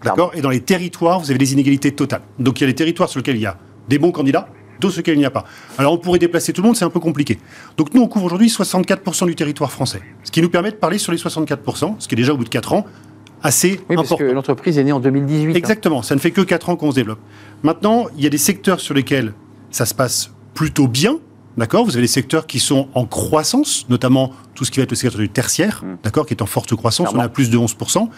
[0.03, 0.31] D'accord?
[0.35, 2.21] Et dans les territoires, vous avez des inégalités totales.
[2.39, 3.57] Donc, il y a des territoires sur lesquels il y a
[3.87, 4.47] des bons candidats,
[4.83, 5.45] d'autres sur lesquels il n'y a pas.
[5.77, 7.39] Alors, on pourrait déplacer tout le monde, c'est un peu compliqué.
[7.77, 10.01] Donc, nous, on couvre aujourd'hui 64% du territoire français.
[10.23, 12.43] Ce qui nous permet de parler sur les 64%, ce qui est déjà au bout
[12.43, 12.85] de 4 ans
[13.41, 14.17] assez Oui, parce important.
[14.17, 15.51] que l'entreprise est née en 2018.
[15.51, 15.55] hein.
[15.55, 17.19] Exactement, ça ne fait que 4 ans qu'on se développe.
[17.63, 19.33] Maintenant, il y a des secteurs sur lesquels
[19.71, 21.17] ça se passe plutôt bien.
[21.57, 21.85] D'accord?
[21.85, 24.95] Vous avez des secteurs qui sont en croissance, notamment tout ce qui va être le
[24.95, 27.21] secteur du tertiaire, d'accord, qui est en forte croissance, Clairement.
[27.21, 28.09] on a plus de 11%.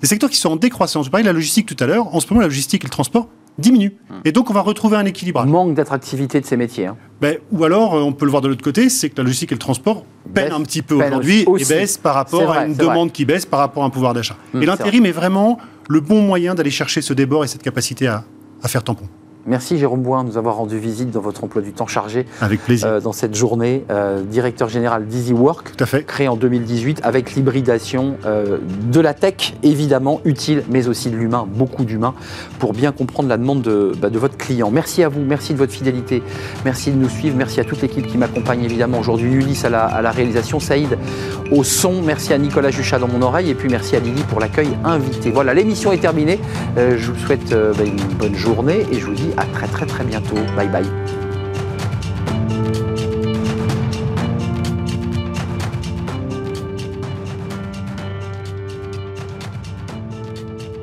[0.00, 1.06] Des secteurs qui sont en décroissance.
[1.06, 2.14] Je parlais de la logistique tout à l'heure.
[2.14, 3.28] En ce moment, la logistique et le transport
[3.58, 3.92] diminuent.
[4.24, 5.48] Et donc, on va retrouver un équilibrage.
[5.48, 6.86] Manque d'attractivité de ces métiers.
[6.86, 6.96] hein.
[7.20, 9.52] Ben, ou alors, euh, on peut le voir de l'autre côté, c'est que la logistique
[9.52, 12.74] et le transport peinent un petit peu aujourd'hui et baissent par rapport vrai, à une
[12.74, 12.84] vrai.
[12.86, 14.36] demande qui baisse par rapport à un pouvoir d'achat.
[14.54, 18.06] Hum, et l'intérim est vraiment le bon moyen d'aller chercher ce débord et cette capacité
[18.06, 18.24] à,
[18.62, 19.06] à faire tampon.
[19.46, 22.62] Merci Jérôme Bouin de nous avoir rendu visite dans votre emploi du temps chargé Avec
[22.64, 22.86] plaisir.
[22.88, 23.84] euh, dans cette journée.
[23.90, 25.76] Euh, directeur général d'EasyWork.
[25.76, 26.02] Tout à fait.
[26.04, 28.58] créé en 2018 avec l'hybridation euh,
[28.90, 32.14] de la tech, évidemment utile, mais aussi de l'humain, beaucoup d'humain,
[32.58, 34.70] pour bien comprendre la demande de, bah, de votre client.
[34.70, 36.22] Merci à vous, merci de votre fidélité,
[36.64, 39.84] merci de nous suivre, merci à toute l'équipe qui m'accompagne évidemment aujourd'hui, Ulysse à la,
[39.84, 40.96] à la réalisation, Saïd
[41.52, 44.40] au son, merci à Nicolas Juchat dans mon oreille, et puis merci à Lily pour
[44.40, 45.30] l'accueil invité.
[45.30, 46.40] Voilà, l'émission est terminée,
[46.76, 50.04] je vous souhaite bah, une bonne journée et je vous dis à très très très
[50.04, 50.36] bientôt.
[50.56, 50.84] Bye bye.